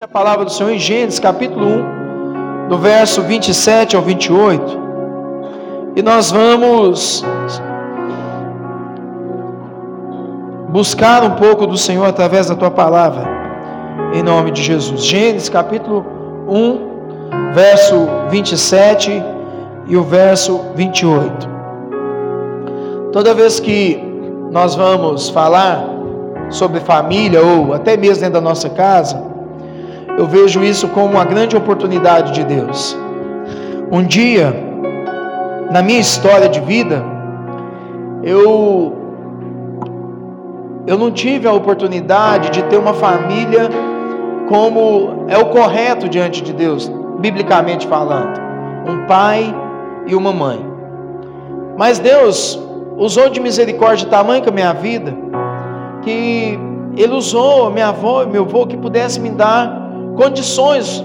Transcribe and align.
A 0.00 0.06
palavra 0.06 0.44
do 0.44 0.52
Senhor 0.52 0.70
em 0.70 0.78
Gênesis, 0.78 1.18
capítulo 1.18 1.66
1, 1.66 2.68
do 2.68 2.78
verso 2.78 3.20
27 3.22 3.96
ao 3.96 4.02
28. 4.02 4.78
E 5.96 6.02
nós 6.02 6.30
vamos 6.30 7.24
buscar 10.68 11.24
um 11.24 11.32
pouco 11.32 11.66
do 11.66 11.76
Senhor 11.76 12.04
através 12.04 12.46
da 12.46 12.54
tua 12.54 12.70
palavra, 12.70 13.26
em 14.14 14.22
nome 14.22 14.52
de 14.52 14.62
Jesus. 14.62 15.04
Gênesis, 15.04 15.48
capítulo 15.48 16.06
1, 16.46 17.52
verso 17.52 18.06
27 18.30 19.20
e 19.88 19.96
o 19.96 20.04
verso 20.04 20.60
28. 20.76 21.48
Toda 23.12 23.34
vez 23.34 23.58
que 23.58 24.00
nós 24.52 24.76
vamos 24.76 25.28
falar 25.28 25.84
sobre 26.50 26.78
família 26.78 27.42
ou 27.42 27.74
até 27.74 27.96
mesmo 27.96 28.20
dentro 28.20 28.34
da 28.34 28.40
nossa 28.40 28.70
casa, 28.70 29.36
eu 30.18 30.26
vejo 30.26 30.64
isso 30.64 30.88
como 30.88 31.12
uma 31.14 31.24
grande 31.24 31.56
oportunidade 31.56 32.32
de 32.32 32.42
Deus. 32.42 32.98
Um 33.90 34.02
dia, 34.02 34.52
na 35.70 35.80
minha 35.80 36.00
história 36.00 36.48
de 36.48 36.58
vida, 36.60 37.04
eu 38.24 38.96
eu 40.88 40.98
não 40.98 41.12
tive 41.12 41.46
a 41.46 41.52
oportunidade 41.52 42.50
de 42.50 42.62
ter 42.64 42.78
uma 42.78 42.94
família 42.94 43.68
como 44.48 45.26
é 45.28 45.38
o 45.38 45.50
correto 45.50 46.08
diante 46.08 46.42
de 46.42 46.52
Deus, 46.52 46.90
biblicamente 47.20 47.86
falando, 47.86 48.40
um 48.88 49.06
pai 49.06 49.54
e 50.06 50.16
uma 50.16 50.32
mãe. 50.32 50.66
Mas 51.76 52.00
Deus 52.00 52.60
usou 52.96 53.28
de 53.28 53.38
misericórdia 53.38 54.08
tamanho 54.08 54.42
com 54.42 54.48
a 54.48 54.52
minha 54.52 54.72
vida, 54.72 55.14
que 56.02 56.58
Ele 56.96 57.12
usou 57.12 57.68
a 57.68 57.70
minha 57.70 57.88
avó 57.88 58.24
e 58.24 58.26
meu 58.26 58.42
avô 58.42 58.66
que 58.66 58.76
pudesse 58.76 59.20
me 59.20 59.30
dar 59.30 59.87
condições 60.18 61.04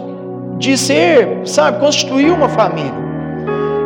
de 0.58 0.76
ser, 0.76 1.42
sabe, 1.46 1.80
constituir 1.80 2.32
uma 2.32 2.50
família. 2.50 3.04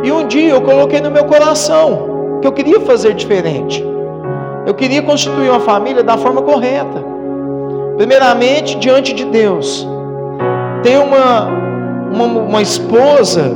E 0.02 0.10
um 0.10 0.26
dia 0.26 0.50
eu 0.50 0.62
coloquei 0.62 1.00
no 1.02 1.10
meu 1.10 1.26
coração 1.26 2.40
que 2.40 2.46
eu 2.46 2.52
queria 2.52 2.80
fazer 2.80 3.12
diferente. 3.12 3.84
Eu 4.64 4.72
queria 4.72 5.02
constituir 5.02 5.50
uma 5.50 5.60
família 5.60 6.02
da 6.02 6.16
forma 6.16 6.40
correta. 6.40 7.04
Primeiramente, 7.98 8.78
diante 8.78 9.12
de 9.12 9.26
Deus. 9.26 9.86
Ter 10.82 10.98
uma, 10.98 11.48
uma, 12.10 12.24
uma 12.24 12.62
esposa 12.62 13.54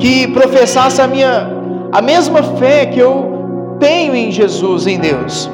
que 0.00 0.26
professasse 0.28 1.00
a 1.00 1.06
minha 1.06 1.56
a 1.92 2.02
mesma 2.02 2.42
fé 2.42 2.86
que 2.86 2.98
eu 2.98 3.76
tenho 3.78 4.14
em 4.14 4.32
Jesus, 4.32 4.86
em 4.86 4.98
Deus. 4.98 5.48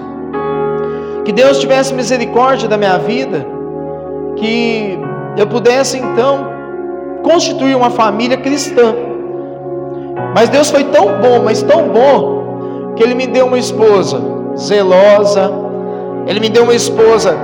Que 1.25 1.33
Deus 1.33 1.59
tivesse 1.59 1.93
misericórdia 1.93 2.69
da 2.69 2.77
minha 2.77 2.99
vida, 2.99 3.47
que 4.37 4.99
eu 5.37 5.47
pudesse 5.47 5.99
então 5.99 6.47
constituir 7.23 7.75
uma 7.77 7.91
família 7.91 8.37
cristã. 8.37 8.95
Mas 10.35 10.49
Deus 10.49 10.71
foi 10.71 10.85
tão 10.85 11.21
bom, 11.21 11.43
mas 11.45 11.63
tão 11.63 11.89
bom, 11.89 12.95
que 12.97 13.03
Ele 13.03 13.15
me 13.15 13.27
deu 13.27 13.47
uma 13.47 13.59
esposa 13.59 14.21
zelosa, 14.57 15.51
Ele 16.27 16.41
me 16.41 16.49
deu 16.49 16.65
uma 16.65 16.75
esposa, 16.75 17.37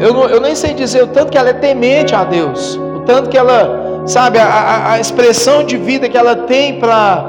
eu, 0.00 0.14
eu 0.28 0.40
nem 0.40 0.54
sei 0.54 0.74
dizer 0.74 1.04
o 1.04 1.06
tanto 1.08 1.30
que 1.30 1.38
ela 1.38 1.50
é 1.50 1.52
temente 1.52 2.14
a 2.14 2.24
Deus, 2.24 2.76
o 2.76 3.00
tanto 3.00 3.28
que 3.28 3.38
ela, 3.38 4.02
sabe, 4.06 4.38
a, 4.38 4.92
a 4.92 5.00
expressão 5.00 5.62
de 5.62 5.76
vida 5.76 6.08
que 6.08 6.16
ela 6.16 6.34
tem 6.34 6.80
para 6.80 7.24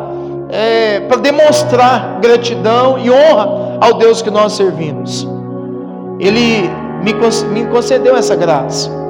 é, 0.50 1.02
demonstrar 1.22 2.20
gratidão 2.22 2.98
e 2.98 3.12
honra 3.12 3.78
ao 3.82 3.94
Deus 3.96 4.22
que 4.22 4.32
nós 4.32 4.54
servimos. 4.54 5.28
Ele 6.20 6.70
me, 7.04 7.14
me 7.52 7.66
concedeu 7.66 8.16
essa 8.16 8.36
graça. 8.36 9.03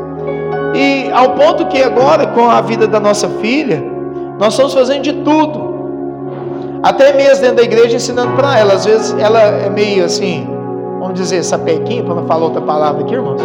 E 0.74 1.12
ao 1.12 1.32
ponto 1.32 1.68
que 1.68 1.82
agora, 1.82 2.28
com 2.28 2.50
a 2.50 2.62
vida 2.62 2.88
da 2.88 3.00
nossa 3.00 3.30
filha, 3.30 3.84
nós 4.40 4.54
estamos 4.54 4.74
fazendo 4.74 5.04
de 5.04 5.14
tudo. 5.14 5.74
Até 6.82 7.14
mesmo 7.14 7.42
dentro 7.42 7.58
da 7.58 7.64
igreja 7.64 7.96
ensinando 7.96 8.36
para 8.36 8.58
ela. 8.58 8.74
Às 8.74 8.86
vezes 8.86 9.16
ela 9.18 9.40
é 9.40 9.70
meio 9.70 10.04
assim, 10.04 10.48
vamos 11.00 11.14
dizer, 11.14 11.44
sapequinha, 11.44 12.04
para 12.04 12.16
não 12.16 12.26
falar 12.26 12.46
outra 12.46 12.62
palavra 12.62 13.04
aqui, 13.04 13.14
irmãos. 13.14 13.42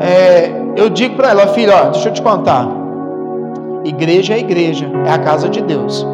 É, 0.00 0.50
eu 0.76 0.90
digo 0.90 1.16
para 1.16 1.30
ela, 1.30 1.46
filha, 1.48 1.74
ó, 1.74 1.90
deixa 1.90 2.08
eu 2.08 2.12
te 2.12 2.20
contar. 2.20 2.68
Igreja 3.84 4.34
é 4.34 4.38
igreja, 4.40 4.90
é 5.06 5.10
a 5.12 5.18
casa 5.18 5.48
de 5.48 5.62
Deus. 5.62 6.06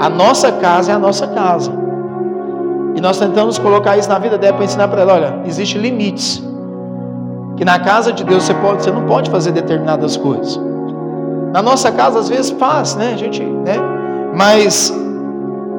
A 0.00 0.08
nossa 0.08 0.52
casa 0.52 0.92
é 0.92 0.94
a 0.94 0.98
nossa 0.98 1.26
casa. 1.26 1.72
E 2.94 3.00
nós 3.00 3.18
tentamos 3.18 3.58
colocar 3.58 3.96
isso 3.96 4.08
na 4.08 4.18
vida 4.18 4.38
dela 4.38 4.54
para 4.54 4.64
ensinar 4.64 4.88
para 4.88 5.02
ela, 5.02 5.14
olha, 5.14 5.40
existem 5.44 5.80
limites 5.80 6.47
que 7.58 7.64
na 7.64 7.80
casa 7.80 8.12
de 8.12 8.22
Deus 8.22 8.44
você, 8.44 8.54
pode, 8.54 8.84
você 8.84 8.90
não 8.92 9.04
pode 9.04 9.30
fazer 9.30 9.50
determinadas 9.50 10.16
coisas. 10.16 10.58
Na 11.52 11.60
nossa 11.60 11.90
casa 11.90 12.20
às 12.20 12.28
vezes 12.28 12.52
faz, 12.52 12.94
né? 12.94 13.10
A 13.14 13.16
gente, 13.16 13.42
né? 13.42 13.76
Mas 14.32 14.94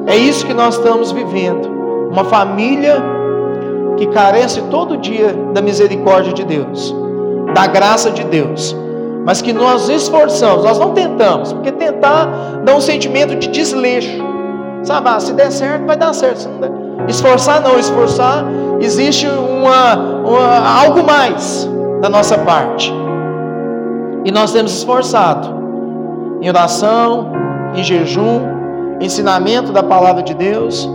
é 0.06 0.14
isso 0.14 0.46
que 0.46 0.52
nós 0.52 0.76
estamos 0.76 1.10
vivendo. 1.10 1.66
Uma 2.10 2.24
família 2.24 3.02
que 3.96 4.06
carece 4.08 4.60
todo 4.70 4.98
dia 4.98 5.34
da 5.54 5.62
misericórdia 5.62 6.34
de 6.34 6.44
Deus, 6.44 6.94
da 7.54 7.66
graça 7.66 8.10
de 8.10 8.24
Deus, 8.24 8.76
mas 9.24 9.40
que 9.40 9.52
nós 9.52 9.88
esforçamos, 9.88 10.64
nós 10.64 10.78
não 10.78 10.92
tentamos, 10.92 11.52
porque 11.52 11.72
tentar 11.72 12.26
dá 12.62 12.74
um 12.74 12.80
sentimento 12.80 13.36
de 13.36 13.48
desleixo. 13.48 14.22
Sabe, 14.82 15.08
ah, 15.08 15.20
se 15.20 15.32
der 15.32 15.50
certo, 15.50 15.86
vai 15.86 15.96
dar 15.96 16.12
certo. 16.12 16.40
Se 16.40 16.48
não 16.48 16.60
der, 16.60 16.70
Esforçar 17.08 17.62
não, 17.62 17.78
esforçar 17.78 18.44
existe 18.80 19.26
uma, 19.26 19.94
uma, 19.94 20.09
algo 20.26 21.04
mais 21.04 21.68
da 22.00 22.08
nossa 22.08 22.38
parte. 22.38 22.92
E 24.24 24.30
nós 24.30 24.52
temos 24.52 24.72
esforçado 24.72 25.60
em 26.40 26.48
oração, 26.48 27.32
em 27.74 27.82
jejum, 27.82 28.40
ensinamento 29.00 29.72
da 29.72 29.82
palavra 29.82 30.22
de 30.22 30.34
Deus, 30.34 30.88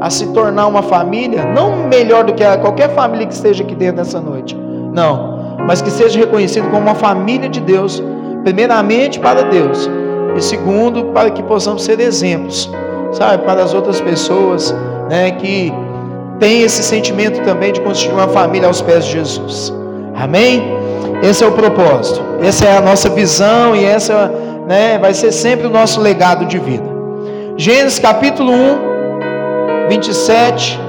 a 0.00 0.10
se 0.10 0.26
tornar 0.32 0.66
uma 0.66 0.82
família, 0.82 1.44
não 1.44 1.88
melhor 1.88 2.24
do 2.24 2.34
que 2.34 2.44
qualquer 2.58 2.90
família 2.94 3.26
que 3.26 3.34
esteja 3.34 3.62
aqui 3.62 3.74
dentro 3.74 3.96
dessa 3.96 4.20
noite, 4.20 4.56
não, 4.92 5.56
mas 5.66 5.80
que 5.80 5.90
seja 5.90 6.18
reconhecido 6.18 6.68
como 6.68 6.82
uma 6.82 6.94
família 6.94 7.48
de 7.48 7.60
Deus, 7.60 8.02
primeiramente 8.42 9.20
para 9.20 9.42
Deus, 9.42 9.88
e 10.36 10.40
segundo, 10.40 11.06
para 11.06 11.30
que 11.30 11.42
possamos 11.42 11.84
ser 11.84 12.00
exemplos, 12.00 12.70
sabe, 13.12 13.44
para 13.44 13.62
as 13.62 13.72
outras 13.72 14.00
pessoas 14.00 14.74
né, 15.08 15.30
que 15.30 15.72
tem 16.38 16.62
esse 16.62 16.82
sentimento 16.82 17.42
também 17.42 17.72
de 17.72 17.80
constituir 17.80 18.14
uma 18.14 18.28
família 18.28 18.68
aos 18.68 18.80
pés 18.80 19.04
de 19.04 19.12
Jesus. 19.12 19.72
Amém? 20.14 20.62
Esse 21.22 21.44
é 21.44 21.46
o 21.46 21.52
propósito, 21.52 22.20
essa 22.42 22.66
é 22.66 22.76
a 22.76 22.80
nossa 22.80 23.08
visão 23.08 23.74
e 23.74 23.84
essa 23.84 24.32
né, 24.66 24.98
vai 24.98 25.14
ser 25.14 25.32
sempre 25.32 25.66
o 25.66 25.70
nosso 25.70 26.00
legado 26.00 26.44
de 26.46 26.58
vida. 26.58 26.84
Gênesis 27.56 27.98
capítulo 27.98 28.52
1, 28.52 29.88
27 29.88 30.80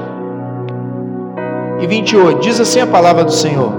e 1.80 1.88
28, 1.88 2.40
diz 2.40 2.60
assim 2.60 2.82
a 2.82 2.88
palavra 2.88 3.24
do 3.24 3.32
Senhor: 3.32 3.72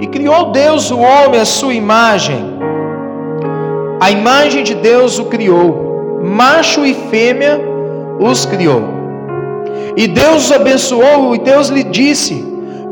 E 0.00 0.06
criou 0.06 0.50
Deus 0.50 0.90
o 0.90 0.98
homem 0.98 1.40
à 1.40 1.44
sua 1.44 1.74
imagem, 1.74 2.58
a 4.00 4.10
imagem 4.10 4.64
de 4.64 4.74
Deus 4.74 5.18
o 5.18 5.26
criou, 5.26 6.20
macho 6.24 6.84
e 6.84 6.92
fêmea 6.92 7.60
os 8.18 8.44
criou. 8.44 8.95
E 9.96 10.06
Deus 10.06 10.46
os 10.46 10.52
abençoou, 10.52 11.34
e 11.34 11.38
Deus 11.38 11.68
lhe 11.68 11.82
disse: 11.82 12.44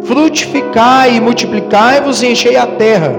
Frutificai 0.05 1.17
e 1.17 1.21
multiplicai-vos 1.21 2.23
e 2.23 2.29
enchei 2.29 2.57
a 2.57 2.67
terra, 2.67 3.15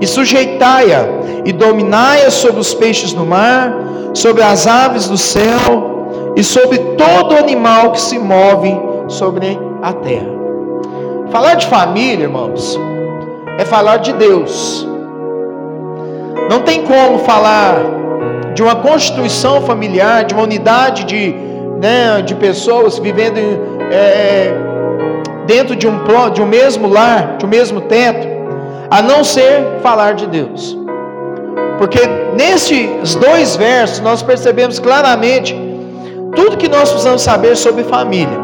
e 0.00 0.06
sujeitai-a, 0.06 1.06
e 1.44 1.52
dominai-a 1.52 2.30
sobre 2.30 2.60
os 2.60 2.72
peixes 2.74 3.12
do 3.12 3.24
mar, 3.24 3.74
sobre 4.14 4.42
as 4.42 4.66
aves 4.66 5.08
do 5.08 5.18
céu, 5.18 6.32
e 6.36 6.42
sobre 6.42 6.78
todo 6.96 7.36
animal 7.36 7.92
que 7.92 8.00
se 8.00 8.18
move 8.18 8.74
sobre 9.08 9.58
a 9.82 9.92
terra. 9.92 10.38
Falar 11.30 11.54
de 11.54 11.66
família, 11.66 12.24
irmãos, 12.24 12.78
é 13.58 13.64
falar 13.64 13.98
de 13.98 14.12
Deus. 14.14 14.86
Não 16.48 16.60
tem 16.60 16.82
como 16.82 17.18
falar 17.18 17.98
de 18.54 18.62
uma 18.62 18.76
constituição 18.76 19.60
familiar, 19.62 20.24
de 20.24 20.32
uma 20.32 20.44
unidade 20.44 21.04
de 21.04 21.47
né, 21.80 22.22
de 22.22 22.34
pessoas 22.34 22.98
vivendo 22.98 23.38
é, 23.90 24.52
dentro 25.46 25.74
de 25.74 25.86
um, 25.86 25.98
de 26.32 26.42
um 26.42 26.46
mesmo 26.46 26.88
lar, 26.88 27.36
de 27.38 27.46
um 27.46 27.48
mesmo 27.48 27.80
teto, 27.82 28.26
a 28.90 29.00
não 29.00 29.22
ser 29.24 29.78
falar 29.82 30.14
de 30.14 30.26
Deus. 30.26 30.76
Porque 31.78 32.00
nesses 32.36 33.14
dois 33.14 33.56
versos 33.56 34.00
nós 34.00 34.22
percebemos 34.22 34.78
claramente 34.78 35.56
tudo 36.34 36.56
que 36.56 36.68
nós 36.68 36.90
precisamos 36.90 37.22
saber 37.22 37.56
sobre 37.56 37.84
família. 37.84 38.38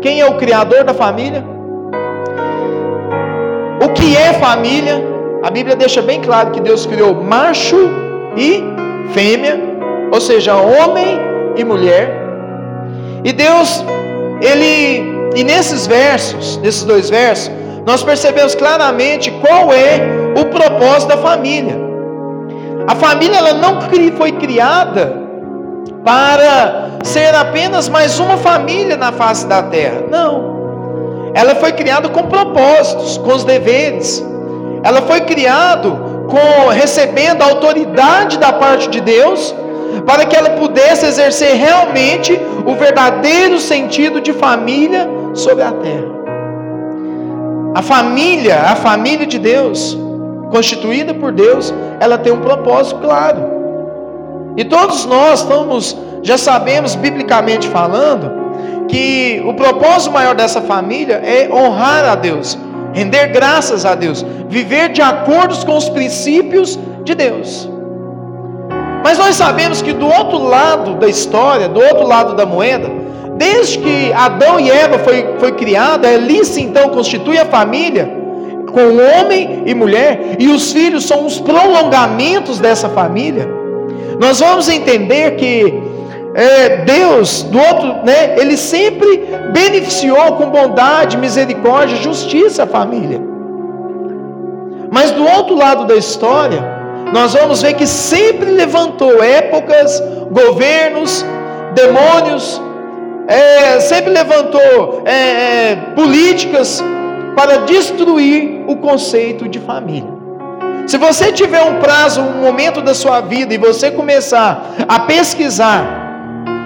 Quem 0.00 0.20
é 0.20 0.26
o 0.26 0.36
criador 0.36 0.84
da 0.84 0.94
família? 0.94 1.44
O 3.82 3.88
que 3.90 4.16
é 4.16 4.34
família? 4.34 5.02
A 5.42 5.50
Bíblia 5.50 5.74
deixa 5.74 6.02
bem 6.02 6.20
claro 6.20 6.50
que 6.50 6.60
Deus 6.60 6.84
criou 6.84 7.14
macho 7.14 7.90
e 8.36 8.62
fêmea, 9.12 9.58
ou 10.12 10.20
seja, 10.20 10.54
homem 10.54 11.18
e 11.56 11.64
mulher. 11.64 12.19
E 13.24 13.32
Deus, 13.32 13.84
ele, 14.40 15.30
e 15.34 15.44
nesses 15.44 15.86
versos, 15.86 16.56
nesses 16.58 16.84
dois 16.84 17.10
versos, 17.10 17.50
nós 17.86 18.02
percebemos 18.02 18.54
claramente 18.54 19.30
qual 19.30 19.72
é 19.72 20.00
o 20.40 20.46
propósito 20.46 21.08
da 21.08 21.18
família. 21.18 21.76
A 22.86 22.94
família 22.94 23.36
ela 23.36 23.54
não 23.54 23.80
foi 24.16 24.32
criada 24.32 25.16
para 26.04 26.90
ser 27.02 27.34
apenas 27.34 27.88
mais 27.88 28.18
uma 28.18 28.36
família 28.36 28.96
na 28.96 29.12
face 29.12 29.46
da 29.46 29.62
terra. 29.62 30.04
Não. 30.10 31.30
Ela 31.34 31.54
foi 31.54 31.72
criada 31.72 32.08
com 32.08 32.24
propósitos, 32.24 33.18
com 33.18 33.32
os 33.32 33.44
deveres. 33.44 34.24
Ela 34.82 35.02
foi 35.02 35.20
criada 35.22 35.90
com 36.28 36.68
recebendo 36.68 37.42
a 37.42 37.46
autoridade 37.46 38.38
da 38.38 38.52
parte 38.52 38.88
de 38.88 39.00
Deus 39.00 39.54
para 40.06 40.24
que 40.24 40.36
ela 40.36 40.50
pudesse 40.50 41.06
exercer 41.06 41.54
realmente 41.54 42.40
o 42.70 42.74
verdadeiro 42.76 43.58
sentido 43.58 44.20
de 44.20 44.32
família 44.32 45.08
sobre 45.34 45.64
a 45.64 45.72
terra. 45.72 46.20
A 47.74 47.82
família, 47.82 48.60
a 48.62 48.76
família 48.76 49.26
de 49.26 49.38
Deus, 49.38 49.96
constituída 50.50 51.14
por 51.14 51.32
Deus, 51.32 51.72
ela 52.00 52.18
tem 52.18 52.32
um 52.32 52.40
propósito 52.40 53.00
claro. 53.00 53.40
E 54.56 54.64
todos 54.64 55.04
nós 55.06 55.40
estamos, 55.40 55.96
já 56.22 56.36
sabemos 56.36 56.96
biblicamente 56.96 57.68
falando, 57.68 58.40
que 58.88 59.40
o 59.46 59.54
propósito 59.54 60.12
maior 60.12 60.34
dessa 60.34 60.60
família 60.60 61.22
é 61.24 61.48
honrar 61.52 62.04
a 62.04 62.16
Deus, 62.16 62.58
render 62.92 63.28
graças 63.28 63.86
a 63.86 63.94
Deus, 63.94 64.26
viver 64.48 64.90
de 64.90 65.00
acordo 65.00 65.64
com 65.64 65.76
os 65.76 65.88
princípios 65.88 66.76
de 67.04 67.14
Deus. 67.14 67.69
Mas 69.02 69.18
nós 69.18 69.36
sabemos 69.36 69.80
que 69.80 69.92
do 69.92 70.06
outro 70.06 70.38
lado 70.38 70.94
da 70.94 71.08
história, 71.08 71.68
do 71.68 71.80
outro 71.80 72.06
lado 72.06 72.34
da 72.34 72.44
moeda, 72.44 72.88
desde 73.36 73.78
que 73.78 74.12
Adão 74.12 74.60
e 74.60 74.70
Eva 74.70 74.98
foi, 74.98 75.36
foi 75.38 75.52
criada, 75.52 76.08
ali 76.08 76.44
se 76.44 76.60
então 76.60 76.90
constitui 76.90 77.38
a 77.38 77.46
família, 77.46 78.18
com 78.70 79.20
homem 79.20 79.62
e 79.66 79.74
mulher, 79.74 80.36
e 80.38 80.48
os 80.48 80.72
filhos 80.72 81.06
são 81.06 81.26
os 81.26 81.40
prolongamentos 81.40 82.60
dessa 82.60 82.88
família. 82.88 83.48
Nós 84.20 84.40
vamos 84.40 84.68
entender 84.68 85.36
que 85.36 85.82
é, 86.34 86.84
Deus, 86.84 87.42
do 87.42 87.58
outro, 87.58 88.04
né, 88.04 88.38
Ele 88.38 88.56
sempre 88.56 89.26
beneficiou 89.52 90.32
com 90.32 90.50
bondade, 90.50 91.16
misericórdia, 91.16 91.96
justiça 91.96 92.64
a 92.64 92.66
família. 92.66 93.20
Mas 94.92 95.10
do 95.12 95.24
outro 95.24 95.56
lado 95.56 95.86
da 95.86 95.96
história, 95.96 96.79
nós 97.12 97.32
vamos 97.34 97.62
ver 97.62 97.74
que 97.74 97.86
sempre 97.86 98.50
levantou 98.50 99.22
épocas, 99.22 100.02
governos, 100.30 101.24
demônios, 101.74 102.60
é, 103.26 103.80
sempre 103.80 104.10
levantou 104.10 105.02
é, 105.04 105.12
é, 105.12 105.76
políticas 105.94 106.82
para 107.36 107.58
destruir 107.58 108.64
o 108.66 108.76
conceito 108.76 109.48
de 109.48 109.58
família. 109.58 110.20
Se 110.86 110.98
você 110.98 111.30
tiver 111.30 111.62
um 111.62 111.78
prazo, 111.78 112.20
um 112.20 112.42
momento 112.42 112.80
da 112.82 112.94
sua 112.94 113.20
vida 113.20 113.54
e 113.54 113.58
você 113.58 113.90
começar 113.90 114.74
a 114.88 115.00
pesquisar 115.00 115.84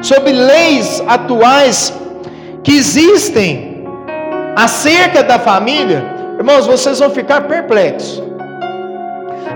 sobre 0.03 0.33
leis 0.33 1.03
atuais 1.07 1.93
que 2.63 2.73
existem 2.73 3.85
acerca 4.57 5.23
da 5.23 5.39
família, 5.39 6.03
irmãos, 6.39 6.67
vocês 6.67 6.99
vão 6.99 7.11
ficar 7.11 7.43
perplexos. 7.43 8.23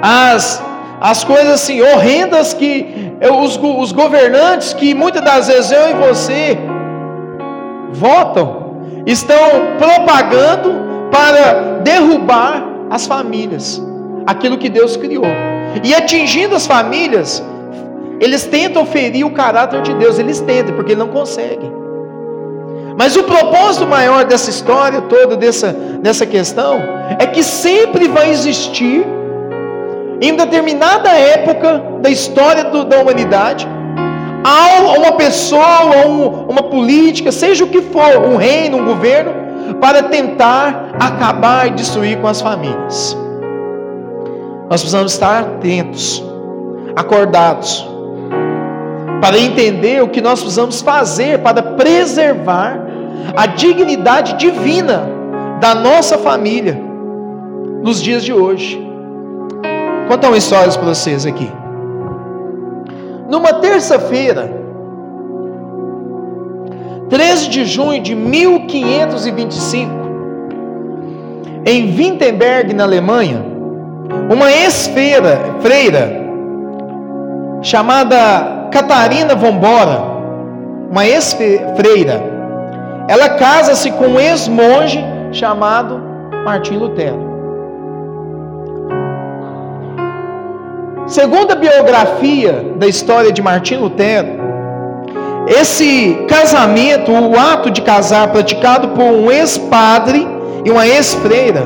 As 0.02 0.62
as 1.00 1.22
coisas 1.24 1.54
assim 1.54 1.80
horrendas 1.80 2.52
que 2.52 3.12
os, 3.42 3.56
os 3.56 3.92
governantes, 3.92 4.72
que 4.72 4.94
muitas 4.94 5.22
das 5.22 5.48
vezes 5.48 5.70
eu 5.70 5.90
e 5.90 5.94
você 5.94 6.58
votam, 7.92 8.76
estão 9.06 9.38
propagando 9.78 10.72
para 11.10 11.80
derrubar 11.82 12.64
as 12.90 13.06
famílias, 13.06 13.82
aquilo 14.26 14.58
que 14.58 14.68
Deus 14.68 14.96
criou. 14.96 15.24
E 15.82 15.94
atingindo 15.94 16.54
as 16.54 16.66
famílias, 16.66 17.42
eles 18.20 18.44
tentam 18.44 18.84
ferir 18.84 19.24
o 19.24 19.30
caráter 19.30 19.82
de 19.82 19.94
Deus, 19.94 20.18
eles 20.18 20.40
tentam, 20.40 20.74
porque 20.74 20.94
não 20.94 21.08
conseguem. 21.08 21.72
Mas 22.98 23.16
o 23.16 23.22
propósito 23.22 23.86
maior 23.86 24.24
dessa 24.24 24.50
história 24.50 25.00
toda, 25.02 25.36
dessa, 25.36 25.72
dessa 26.02 26.26
questão, 26.26 26.80
é 27.18 27.26
que 27.26 27.44
sempre 27.44 28.08
vai 28.08 28.28
existir 28.30 29.06
em 30.20 30.34
determinada 30.34 31.10
época 31.10 31.82
da 32.00 32.10
história 32.10 32.64
do, 32.64 32.84
da 32.84 33.00
humanidade, 33.00 33.68
há 34.44 34.98
uma 34.98 35.12
pessoa, 35.12 36.06
um, 36.06 36.46
uma 36.48 36.62
política, 36.62 37.30
seja 37.30 37.64
o 37.64 37.68
que 37.68 37.82
for, 37.82 38.18
um 38.24 38.36
reino, 38.36 38.78
um 38.78 38.84
governo, 38.84 39.32
para 39.80 40.02
tentar 40.04 40.90
acabar 40.98 41.68
e 41.68 41.70
destruir 41.70 42.18
com 42.18 42.26
as 42.26 42.40
famílias. 42.40 43.16
Nós 44.68 44.80
precisamos 44.80 45.12
estar 45.12 45.42
atentos, 45.42 46.22
acordados, 46.96 47.86
para 49.20 49.38
entender 49.38 50.02
o 50.02 50.08
que 50.08 50.20
nós 50.20 50.40
precisamos 50.40 50.80
fazer 50.80 51.40
para 51.40 51.62
preservar 51.62 52.80
a 53.36 53.46
dignidade 53.46 54.34
divina 54.34 55.08
da 55.60 55.74
nossa 55.74 56.18
família 56.18 56.80
nos 57.82 58.02
dias 58.02 58.24
de 58.24 58.32
hoje. 58.32 58.87
Contar 60.08 60.28
uma 60.28 60.38
história 60.38 60.72
para 60.72 60.82
vocês 60.82 61.26
aqui. 61.26 61.52
Numa 63.28 63.52
terça-feira, 63.54 64.50
13 67.10 67.50
de 67.50 67.66
junho 67.66 68.00
de 68.00 68.14
1525, 68.14 69.92
em 71.66 71.94
Wittenberg, 71.94 72.72
na 72.72 72.84
Alemanha, 72.84 73.44
uma 74.30 74.50
ex-freira 74.50 75.38
chamada 77.60 78.68
Catarina 78.72 79.34
Vombora, 79.34 80.00
uma 80.90 81.06
ex-freira, 81.06 82.22
ela 83.08 83.28
casa-se 83.30 83.90
com 83.90 84.06
um 84.06 84.18
ex-monge 84.20 85.04
chamado 85.32 86.00
Martim 86.46 86.78
Lutero. 86.78 87.27
Segundo 91.08 91.52
a 91.52 91.54
biografia 91.54 92.74
da 92.76 92.86
história 92.86 93.32
de 93.32 93.40
Martim 93.40 93.76
Lutero, 93.76 94.28
esse 95.48 96.26
casamento, 96.28 97.10
o 97.10 97.38
ato 97.38 97.70
de 97.70 97.80
casar 97.80 98.28
praticado 98.28 98.88
por 98.88 99.04
um 99.04 99.32
ex-padre 99.32 100.28
e 100.66 100.70
uma 100.70 100.86
ex-freira, 100.86 101.62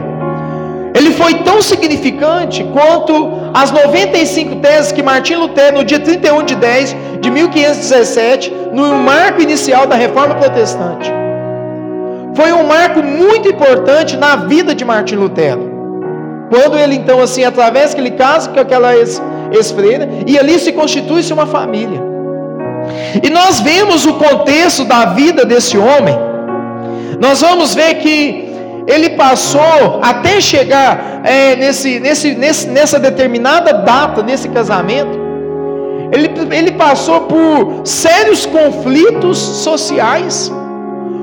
ele 0.94 1.10
foi 1.10 1.34
tão 1.42 1.60
significante 1.60 2.62
quanto 2.72 3.50
as 3.52 3.72
95 3.72 4.56
teses 4.60 4.92
que 4.92 5.02
Martim 5.02 5.34
Lutero, 5.34 5.78
no 5.78 5.84
dia 5.84 5.98
31 5.98 6.44
de 6.44 6.54
10 6.54 6.96
de 7.20 7.28
1517, 7.28 8.54
no 8.72 8.94
marco 8.94 9.42
inicial 9.42 9.88
da 9.88 9.96
reforma 9.96 10.36
protestante. 10.36 11.12
Foi 12.36 12.52
um 12.52 12.64
marco 12.64 13.02
muito 13.02 13.48
importante 13.48 14.16
na 14.16 14.36
vida 14.36 14.72
de 14.72 14.84
Martim 14.84 15.16
Lutero. 15.16 15.72
Quando 16.48 16.78
ele 16.78 16.94
então 16.94 17.20
assim 17.20 17.44
atravessa 17.44 17.96
que 17.96 18.00
ele 18.00 18.12
casa 18.12 18.50
com 18.50 18.60
aquela 18.60 18.94
ex-freira 19.52 20.08
e 20.26 20.38
ali 20.38 20.58
se 20.58 20.72
constitui-se 20.72 21.32
uma 21.32 21.46
família. 21.46 22.00
E 23.22 23.30
nós 23.30 23.60
vemos 23.60 24.06
o 24.06 24.14
contexto 24.14 24.84
da 24.84 25.06
vida 25.06 25.44
desse 25.44 25.78
homem. 25.78 26.16
Nós 27.20 27.40
vamos 27.40 27.74
ver 27.74 27.94
que 27.96 28.50
ele 28.86 29.10
passou 29.10 30.00
até 30.02 30.40
chegar 30.40 31.20
é, 31.24 31.54
nesse, 31.56 32.00
nesse, 32.00 32.34
nesse, 32.34 32.66
nessa 32.68 32.98
determinada 32.98 33.72
data, 33.72 34.22
nesse 34.22 34.48
casamento, 34.48 35.22
ele, 36.12 36.30
ele 36.54 36.72
passou 36.72 37.22
por 37.22 37.82
sérios 37.84 38.44
conflitos 38.44 39.38
sociais, 39.38 40.52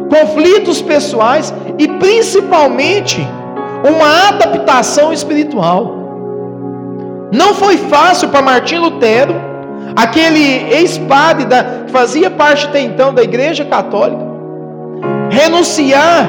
conflitos 0.10 0.82
pessoais 0.82 1.54
e 1.78 1.88
principalmente 1.88 3.26
uma 3.88 4.30
adaptação 4.30 5.14
espiritual. 5.14 5.99
Não 7.32 7.54
foi 7.54 7.78
fácil 7.78 8.30
para 8.30 8.42
Martim 8.42 8.78
Lutero, 8.78 9.36
aquele 9.96 10.74
ex-padre 10.74 11.46
que 11.86 11.92
fazia 11.92 12.30
parte 12.30 12.68
até 12.68 12.82
então 12.82 13.14
da 13.14 13.22
Igreja 13.24 13.66
Católica, 13.66 14.24
renunciar 15.30 16.28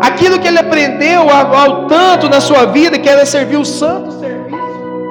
aquilo 0.00 0.38
que 0.38 0.48
ele 0.48 0.58
aprendeu 0.58 1.28
ao, 1.28 1.54
ao 1.54 1.86
tanto 1.86 2.28
na 2.28 2.40
sua 2.40 2.66
vida, 2.66 2.98
que 2.98 3.08
era 3.08 3.26
servir 3.26 3.56
o 3.56 3.64
santo 3.64 4.12
serviço, 4.12 4.56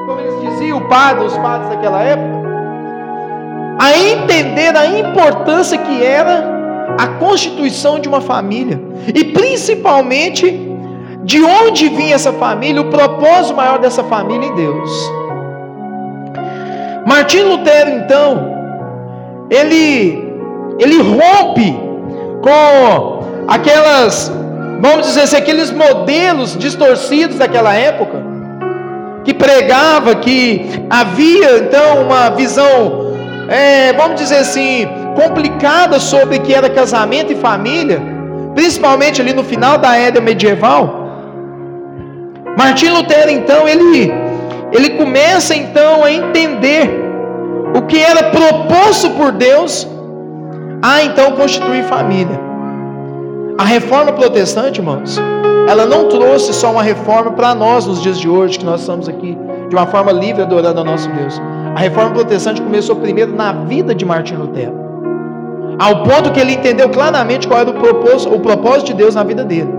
como 0.08 0.20
eles 0.20 0.52
diziam, 0.52 0.78
o 0.78 0.88
padre, 0.88 1.26
os 1.26 1.38
padres 1.38 1.70
daquela 1.70 2.02
época, 2.02 2.40
a 3.80 3.98
entender 3.98 4.76
a 4.76 4.86
importância 4.86 5.78
que 5.78 6.04
era 6.04 6.44
a 6.98 7.08
constituição 7.08 8.00
de 8.00 8.10
uma 8.10 8.20
família, 8.20 8.80
e 9.14 9.24
principalmente 9.26 10.69
de 11.30 11.44
onde 11.44 11.90
vinha 11.90 12.16
essa 12.16 12.34
família, 12.34 12.82
o 12.82 12.90
propósito 12.90 13.56
maior 13.56 13.78
dessa 13.78 14.04
família 14.04 14.48
em 14.48 14.56
Deus. 14.56 15.12
Martim 17.06 17.42
Lutero, 17.42 17.92
então, 17.92 18.28
ele, 19.48 20.34
ele 20.80 20.98
rompe 21.02 21.72
com 22.42 23.46
aquelas 23.48 24.32
vamos 24.82 25.06
dizer 25.06 25.22
assim, 25.22 25.36
aqueles 25.36 25.72
modelos 25.72 26.58
distorcidos 26.58 27.38
daquela 27.38 27.76
época, 27.76 28.24
que 29.24 29.34
pregava 29.34 30.16
que 30.16 30.66
havia 30.90 31.58
então 31.58 32.06
uma 32.06 32.30
visão, 32.30 33.14
é, 33.50 33.94
vamos 33.94 34.20
dizer 34.20 34.38
assim, 34.38 34.88
complicada 35.16 36.00
sobre 36.00 36.38
o 36.38 36.42
que 36.42 36.56
era 36.56 36.70
casamento 36.70 37.32
e 37.34 37.36
família, 37.36 38.02
principalmente 38.56 39.22
ali 39.22 39.34
no 39.34 39.44
final 39.44 39.78
da 39.78 39.96
era 39.96 40.20
medieval. 40.20 40.99
Martim 42.60 42.90
Lutero 42.90 43.32
então 43.32 43.66
ele 43.70 44.12
ele 44.74 44.90
começa 44.98 45.56
então 45.56 46.04
a 46.04 46.12
entender 46.12 46.90
o 47.74 47.84
que 47.84 47.98
era 47.98 48.24
proposto 48.32 49.12
por 49.12 49.32
Deus 49.32 49.88
a 50.82 51.02
então 51.04 51.32
constituir 51.32 51.86
família. 51.86 52.38
A 53.58 53.64
reforma 53.64 54.12
protestante, 54.12 54.82
irmãos, 54.82 55.18
ela 55.70 55.86
não 55.86 56.10
trouxe 56.10 56.54
só 56.54 56.70
uma 56.72 56.84
reforma 56.84 57.32
para 57.32 57.56
nós 57.56 57.88
nos 57.88 58.02
dias 58.02 58.20
de 58.20 58.28
hoje, 58.28 58.60
que 58.60 58.66
nós 58.66 58.82
estamos 58.82 59.08
aqui 59.08 59.38
de 59.70 59.76
uma 59.76 59.88
forma 59.88 60.12
livre 60.12 60.42
adorando 60.42 60.80
ao 60.80 60.86
nosso 60.86 61.10
Deus. 61.12 61.42
A 61.78 61.80
reforma 61.80 62.12
protestante 62.12 62.62
começou 62.62 62.98
primeiro 62.98 63.34
na 63.34 63.54
vida 63.54 63.96
de 63.96 64.04
Martim 64.04 64.36
Lutero, 64.36 64.76
ao 65.80 66.04
ponto 66.04 66.34
que 66.34 66.42
ele 66.42 66.56
entendeu 66.56 66.90
claramente 66.90 67.48
qual 67.48 67.62
era 67.62 67.70
o 67.70 67.76
propósito, 67.76 68.36
o 68.36 68.40
propósito 68.42 68.88
de 68.88 68.96
Deus 68.96 69.16
na 69.16 69.24
vida 69.24 69.46
dele. 69.46 69.79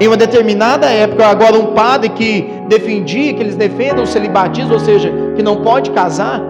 Em 0.00 0.06
uma 0.06 0.16
determinada 0.16 0.86
época, 0.86 1.26
agora 1.26 1.56
um 1.56 1.74
padre 1.74 2.10
que 2.10 2.48
defendia, 2.68 3.34
que 3.34 3.40
eles 3.40 3.56
defendam 3.56 4.04
o 4.04 4.06
celibatismo, 4.06 4.72
ou 4.72 4.78
seja, 4.78 5.12
que 5.34 5.42
não 5.42 5.56
pode 5.56 5.90
casar, 5.90 6.40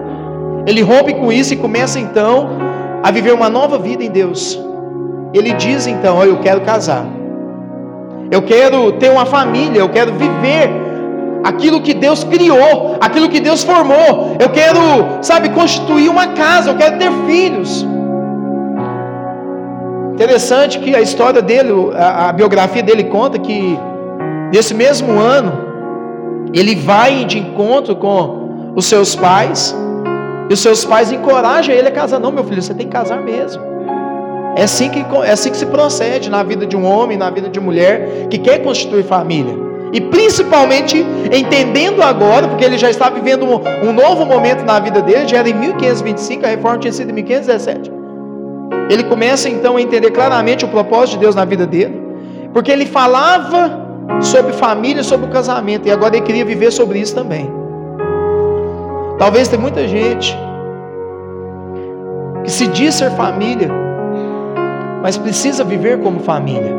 ele 0.67 0.81
rompe 0.81 1.15
com 1.15 1.31
isso 1.31 1.53
e 1.53 1.57
começa 1.57 1.99
então 1.99 2.49
a 3.01 3.09
viver 3.09 3.33
uma 3.33 3.49
nova 3.49 3.79
vida 3.79 4.03
em 4.03 4.11
Deus. 4.11 4.59
Ele 5.33 5.53
diz 5.53 5.87
então: 5.87 6.19
oh, 6.19 6.23
Eu 6.23 6.39
quero 6.39 6.61
casar, 6.61 7.05
eu 8.29 8.41
quero 8.43 8.91
ter 8.93 9.09
uma 9.09 9.25
família, 9.25 9.79
eu 9.79 9.89
quero 9.89 10.13
viver 10.13 10.69
aquilo 11.43 11.81
que 11.81 11.93
Deus 11.93 12.23
criou, 12.23 12.97
aquilo 13.01 13.29
que 13.29 13.39
Deus 13.39 13.63
formou. 13.63 14.37
Eu 14.39 14.49
quero, 14.49 14.79
sabe, 15.21 15.49
constituir 15.49 16.09
uma 16.09 16.27
casa, 16.27 16.69
eu 16.69 16.75
quero 16.75 16.99
ter 16.99 17.11
filhos. 17.25 17.85
Interessante 20.19 20.79
que 20.79 20.93
a 20.93 20.99
história 20.99 21.41
dele, 21.41 21.71
a, 21.95 22.27
a 22.27 22.33
biografia 22.33 22.83
dele 22.83 23.05
conta 23.05 23.39
que 23.39 23.79
nesse 24.51 24.73
mesmo 24.73 25.17
ano 25.17 25.53
ele 26.53 26.75
vai 26.75 27.23
de 27.23 27.39
encontro 27.39 27.95
com 27.95 28.73
os 28.75 28.83
seus 28.83 29.15
pais 29.15 29.73
e 30.49 30.53
os 30.53 30.59
seus 30.59 30.83
pais 30.83 31.09
encorajam 31.09 31.73
ele 31.73 31.87
a 31.87 31.91
casar. 31.91 32.19
Não, 32.19 32.33
meu 32.33 32.43
filho, 32.43 32.61
você 32.61 32.73
tem 32.73 32.87
que 32.87 32.91
casar 32.91 33.21
mesmo. 33.21 33.63
É 34.57 34.63
assim 34.63 34.89
que, 34.89 34.99
é 35.23 35.31
assim 35.31 35.51
que 35.51 35.57
se 35.57 35.67
procede 35.67 36.29
na 36.29 36.43
vida 36.43 36.65
de 36.65 36.75
um 36.75 36.85
homem, 36.85 37.17
na 37.17 37.29
vida 37.29 37.47
de 37.47 37.57
uma 37.57 37.67
mulher 37.67 38.27
que 38.29 38.39
quer 38.39 38.61
constituir 38.61 39.05
família. 39.05 39.55
E 39.93 40.01
principalmente 40.01 40.97
entendendo 41.31 42.01
agora, 42.01 42.45
porque 42.45 42.65
ele 42.65 42.77
já 42.77 42.89
está 42.89 43.09
vivendo 43.09 43.45
um, 43.45 43.87
um 43.87 43.93
novo 43.93 44.25
momento 44.25 44.65
na 44.65 44.81
vida 44.81 45.01
dele, 45.01 45.29
já 45.29 45.37
era 45.37 45.47
em 45.47 45.53
1525, 45.53 46.45
a 46.45 46.49
reforma 46.49 46.77
tinha 46.77 46.91
sido 46.91 47.09
em 47.09 47.13
1517. 47.13 47.98
Ele 48.89 49.03
começa 49.03 49.47
então 49.47 49.77
a 49.77 49.81
entender 49.81 50.09
claramente 50.11 50.65
o 50.65 50.67
propósito 50.67 51.15
de 51.15 51.19
Deus 51.19 51.35
na 51.35 51.45
vida 51.45 51.67
dele, 51.67 52.01
porque 52.51 52.71
ele 52.71 52.85
falava 52.87 53.87
sobre 54.19 54.51
família, 54.53 55.03
sobre 55.03 55.27
o 55.27 55.29
casamento, 55.29 55.87
e 55.87 55.91
agora 55.91 56.17
ele 56.17 56.25
queria 56.25 56.43
viver 56.43 56.71
sobre 56.71 56.99
isso 56.99 57.13
também. 57.13 57.49
Talvez 59.19 59.47
tem 59.47 59.59
muita 59.59 59.87
gente 59.87 60.35
que 62.43 62.49
se 62.49 62.65
diz 62.67 62.95
ser 62.95 63.11
família, 63.11 63.69
mas 65.03 65.17
precisa 65.17 65.63
viver 65.63 65.99
como 65.99 66.21
família. 66.21 66.75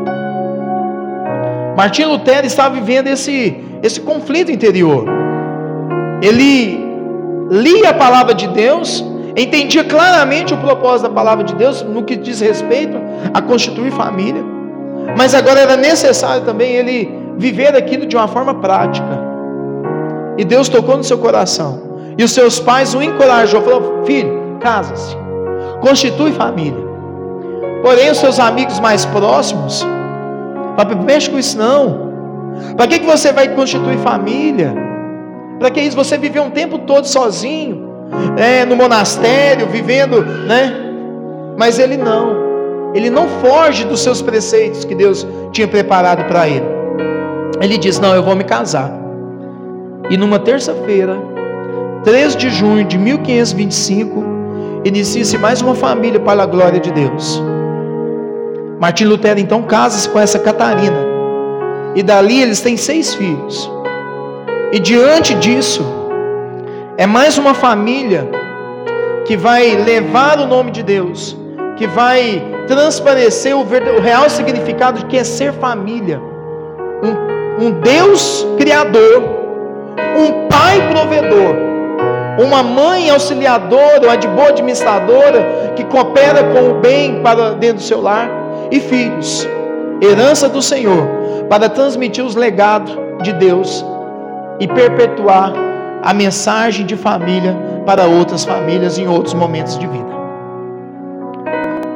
Martim 1.77 2.03
Lutero 2.03 2.45
estava 2.45 2.75
vivendo 2.75 3.07
esse, 3.07 3.63
esse 3.81 4.01
conflito 4.01 4.51
interior. 4.51 5.05
Ele 6.21 6.79
lia 7.49 7.91
a 7.91 7.93
palavra 7.93 8.33
de 8.33 8.47
Deus, 8.47 9.03
entendia 9.35 9.83
claramente 9.83 10.53
o 10.53 10.57
propósito 10.57 11.03
da 11.03 11.13
palavra 11.13 11.43
de 11.43 11.55
Deus 11.55 11.81
no 11.81 12.03
que 12.03 12.15
diz 12.15 12.41
respeito 12.41 12.97
a 13.33 13.41
constituir 13.41 13.91
família, 13.91 14.43
mas 15.17 15.33
agora 15.33 15.59
era 15.59 15.77
necessário 15.77 16.43
também 16.43 16.71
ele 16.73 17.09
viver 17.37 17.75
aquilo 17.75 18.05
de 18.05 18.15
uma 18.15 18.27
forma 18.27 18.55
prática. 18.55 19.31
E 20.37 20.43
Deus 20.43 20.69
tocou 20.69 20.97
no 20.97 21.03
seu 21.03 21.17
coração. 21.17 21.91
E 22.17 22.23
os 22.23 22.31
seus 22.31 22.59
pais 22.59 22.93
o 22.93 23.01
encorajou, 23.01 23.61
falou: 23.61 24.03
"Filho, 24.05 24.57
casa-se. 24.59 25.15
Constitui 25.81 26.31
família". 26.31 26.91
Porém, 27.81 28.11
os 28.11 28.17
seus 28.17 28.39
amigos 28.39 28.79
mais 28.79 29.05
próximos, 29.05 29.85
não 30.77 31.03
mexe 31.03 31.29
com 31.29 31.39
isso 31.39 31.57
não. 31.57 32.11
Para 32.75 32.87
que, 32.87 32.99
que 32.99 33.05
você 33.05 33.31
vai 33.31 33.47
constituir 33.49 33.97
família? 33.99 34.73
Para 35.57 35.71
que 35.71 35.81
isso? 35.81 35.95
Você 35.95 36.17
viveu 36.17 36.43
um 36.43 36.51
tempo 36.51 36.79
todo 36.79 37.05
sozinho 37.05 37.90
é, 38.37 38.65
no 38.65 38.75
monastério, 38.75 39.67
vivendo, 39.67 40.21
né? 40.23 40.73
Mas 41.57 41.79
ele 41.79 41.97
não. 41.97 42.51
Ele 42.93 43.09
não 43.09 43.27
foge 43.27 43.85
dos 43.85 44.01
seus 44.01 44.21
preceitos 44.21 44.83
que 44.83 44.93
Deus 44.93 45.25
tinha 45.51 45.67
preparado 45.67 46.25
para 46.27 46.47
ele. 46.47 46.65
Ele 47.61 47.77
diz: 47.77 47.99
Não, 47.99 48.13
eu 48.13 48.23
vou 48.23 48.35
me 48.35 48.43
casar. 48.43 48.91
E 50.09 50.17
numa 50.17 50.39
terça-feira, 50.39 51.17
3 52.03 52.35
de 52.35 52.49
junho 52.49 52.83
de 52.83 52.97
1525, 52.97 54.23
inicia-se 54.83 55.37
mais 55.37 55.61
uma 55.61 55.75
família 55.75 56.19
para 56.19 56.43
a 56.43 56.45
glória 56.45 56.79
de 56.79 56.91
Deus. 56.91 57.41
Martim 58.79 59.05
Lutero 59.05 59.39
então 59.39 59.61
casa-se 59.61 60.09
com 60.09 60.19
essa 60.19 60.39
Catarina. 60.39 60.97
E 61.95 62.01
dali 62.01 62.41
eles 62.41 62.61
têm 62.61 62.75
seis 62.75 63.13
filhos. 63.13 63.69
E 64.71 64.79
diante 64.79 65.35
disso, 65.35 66.00
é 67.01 67.07
mais 67.07 67.35
uma 67.35 67.55
família 67.55 68.29
que 69.25 69.35
vai 69.35 69.75
levar 69.75 70.39
o 70.39 70.45
nome 70.45 70.69
de 70.69 70.83
Deus, 70.83 71.35
que 71.75 71.87
vai 71.87 72.43
transparecer 72.67 73.57
o, 73.57 73.65
real 73.99 74.29
significado 74.29 74.99
de 74.99 75.05
que 75.07 75.17
é 75.17 75.23
ser 75.23 75.51
família. 75.51 76.21
Um, 77.01 77.65
um 77.65 77.71
Deus 77.71 78.45
criador, 78.55 79.23
um 80.15 80.47
pai 80.47 80.91
provedor, 80.91 81.55
uma 82.39 82.61
mãe 82.61 83.09
auxiliadora, 83.09 84.03
uma 84.03 84.15
de 84.15 84.27
boa 84.27 84.49
administradora, 84.49 85.73
que 85.75 85.83
coopera 85.85 86.53
com 86.53 86.69
o 86.69 86.73
bem 86.81 87.23
para 87.23 87.53
dentro 87.53 87.77
do 87.77 87.81
seu 87.81 87.99
lar, 87.99 88.29
e 88.69 88.79
filhos, 88.79 89.49
herança 90.03 90.47
do 90.47 90.61
Senhor, 90.61 91.07
para 91.49 91.67
transmitir 91.67 92.23
os 92.23 92.35
legados 92.35 92.95
de 93.23 93.33
Deus 93.33 93.83
e 94.59 94.67
perpetuar 94.67 95.70
a 96.03 96.13
mensagem 96.13 96.85
de 96.85 96.95
família 96.95 97.55
para 97.85 98.05
outras 98.05 98.43
famílias 98.43 98.97
em 98.97 99.07
outros 99.07 99.33
momentos 99.33 99.77
de 99.77 99.87
vida. 99.87 100.11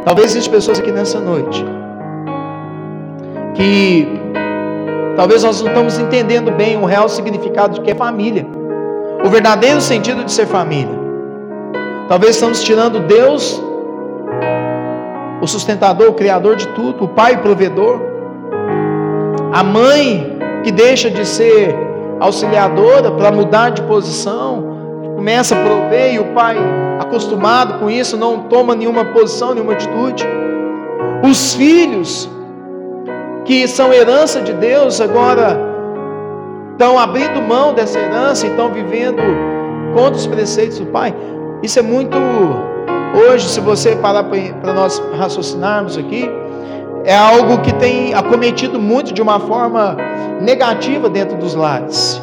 Talvez 0.04 0.32
existam 0.32 0.52
pessoas 0.52 0.80
aqui 0.80 0.92
nessa 0.92 1.20
noite 1.20 1.66
que 3.56 4.08
talvez 5.16 5.44
nós 5.44 5.62
não 5.62 5.70
estamos 5.70 5.98
entendendo 5.98 6.52
bem 6.52 6.78
o 6.78 6.86
real 6.86 7.10
significado 7.10 7.76
de 7.76 7.82
que 7.82 7.92
é 7.92 7.96
família, 7.96 8.46
o 9.24 9.30
verdadeiro 9.30 9.82
sentido 9.82 10.24
de 10.24 10.32
ser 10.32 10.46
família. 10.46 11.06
Talvez 12.08 12.36
estamos 12.36 12.62
tirando 12.64 13.00
Deus, 13.00 13.60
o 15.42 15.48
sustentador, 15.48 16.10
o 16.10 16.14
criador 16.14 16.56
de 16.56 16.68
tudo, 16.70 17.06
o 17.06 17.08
pai 17.08 17.38
provedor, 17.38 18.00
a 19.52 19.64
mãe 19.64 20.38
que 20.64 20.72
deixa 20.72 21.10
de 21.10 21.26
ser 21.26 21.76
auxiliadora 22.20 23.12
para 23.12 23.32
mudar 23.32 23.70
de 23.70 23.82
posição, 23.84 24.76
começa 25.16 25.56
a 25.56 25.64
prover 25.64 26.14
e 26.14 26.20
o 26.20 26.26
pai, 26.34 26.58
acostumado 27.00 27.80
com 27.80 27.90
isso, 27.90 28.18
não 28.18 28.44
toma 28.44 28.76
nenhuma 28.76 29.06
posição, 29.06 29.54
nenhuma 29.54 29.74
atitude. 29.74 30.26
Os 31.24 31.54
filhos, 31.54 32.30
que 33.44 33.68
são 33.68 33.94
herança 33.94 34.42
de 34.42 34.54
Deus, 34.54 35.00
agora 35.02 35.58
estão 36.72 37.00
abrindo 37.00 37.42
mão 37.42 37.74
dessa 37.74 38.00
herança 38.00 38.46
e 38.46 38.50
estão 38.50 38.72
vivendo 38.72 39.22
contra 39.94 40.14
os 40.14 40.28
preceitos 40.28 40.80
do 40.80 40.86
pai. 40.88 41.16
Isso 41.64 41.80
é 41.80 41.82
muito. 41.82 42.18
Hoje, 43.16 43.48
se 43.48 43.62
você 43.62 43.96
parar 43.96 44.26
para 44.26 44.74
nós 44.74 45.02
raciocinarmos 45.18 45.98
aqui, 45.98 46.30
é 47.06 47.16
algo 47.16 47.60
que 47.60 47.74
tem 47.76 48.14
acometido 48.14 48.80
muito 48.80 49.14
de 49.14 49.22
uma 49.22 49.40
forma 49.40 49.96
negativa 50.42 51.08
dentro 51.08 51.38
dos 51.38 51.54
lares. 51.54 52.22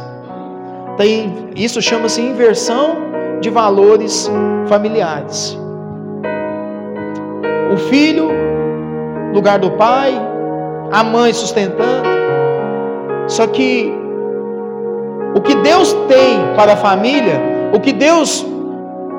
Tem, 0.96 1.50
isso 1.54 1.80
chama-se 1.80 2.20
inversão 2.20 2.96
de 3.40 3.48
valores 3.48 4.30
familiares. 4.68 5.58
O 7.72 7.76
filho, 7.76 8.28
lugar 9.32 9.58
do 9.58 9.70
pai, 9.72 10.12
a 10.90 11.02
mãe 11.02 11.32
sustentando. 11.32 12.10
Só 13.28 13.46
que 13.46 13.92
o 15.34 15.40
que 15.40 15.54
Deus 15.56 15.92
tem 16.08 16.54
para 16.56 16.74
a 16.74 16.76
família, 16.76 17.40
o 17.72 17.80
que 17.80 17.92
Deus 17.92 18.44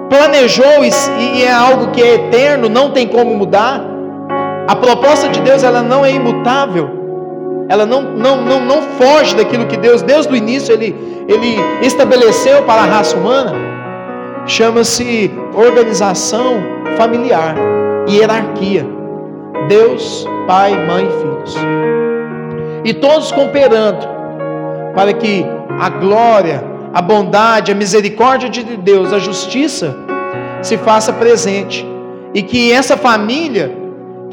planejou 0.09 0.83
e 0.83 1.41
é 1.41 1.51
algo 1.51 1.87
que 1.91 2.03
é 2.03 2.15
eterno, 2.15 2.69
não 2.69 2.91
tem 2.91 3.07
como 3.07 3.33
mudar. 3.33 3.92
A 4.73 4.75
proposta 4.75 5.29
de 5.29 5.39
Deus 5.39 5.63
ela 5.63 5.83
não 5.83 6.03
é 6.03 6.11
imutável. 6.11 6.89
ela 7.69 7.85
não, 7.85 8.01
não, 8.01 8.41
não, 8.41 8.59
não 8.65 8.81
foge 8.81 9.35
daquilo 9.35 9.67
que 9.67 9.77
Deus, 9.77 10.01
desde 10.01 10.33
o 10.33 10.35
início, 10.35 10.73
ele, 10.73 10.95
ele 11.27 11.57
estabeleceu 11.83 12.63
para 12.63 12.81
a 12.81 12.85
raça 12.85 13.15
humana, 13.15 13.53
chama-se 14.47 15.31
organização 15.53 16.55
familiar, 16.97 17.55
hierarquia. 18.09 18.83
Deus, 19.69 20.27
Pai, 20.47 20.71
Mãe 20.87 21.07
e 21.07 21.21
Filhos. 21.21 21.55
E 22.83 22.93
todos 22.95 23.31
cooperando 23.31 24.07
para 24.95 25.13
que 25.13 25.45
a 25.79 25.89
glória, 25.89 26.63
a 26.91 26.99
bondade, 26.99 27.71
a 27.71 27.75
misericórdia 27.75 28.49
de 28.49 28.63
Deus, 28.63 29.13
a 29.13 29.19
justiça 29.19 29.95
se 30.63 30.77
faça 30.79 31.13
presente. 31.13 31.87
E 32.33 32.41
que 32.41 32.73
essa 32.73 32.97
família 32.97 33.82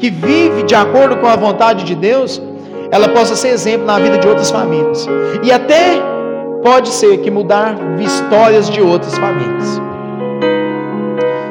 que 0.01 0.09
vive 0.09 0.63
de 0.63 0.73
acordo 0.73 1.17
com 1.17 1.27
a 1.27 1.35
vontade 1.35 1.83
de 1.83 1.93
Deus, 1.93 2.41
ela 2.89 3.07
possa 3.09 3.35
ser 3.35 3.49
exemplo 3.49 3.85
na 3.85 3.99
vida 3.99 4.17
de 4.17 4.27
outras 4.27 4.49
famílias. 4.49 5.07
E 5.43 5.51
até 5.51 6.01
pode 6.63 6.89
ser 6.89 7.19
que 7.19 7.29
mudar 7.29 7.75
histórias 7.99 8.67
de 8.67 8.81
outras 8.81 9.15
famílias. 9.15 9.79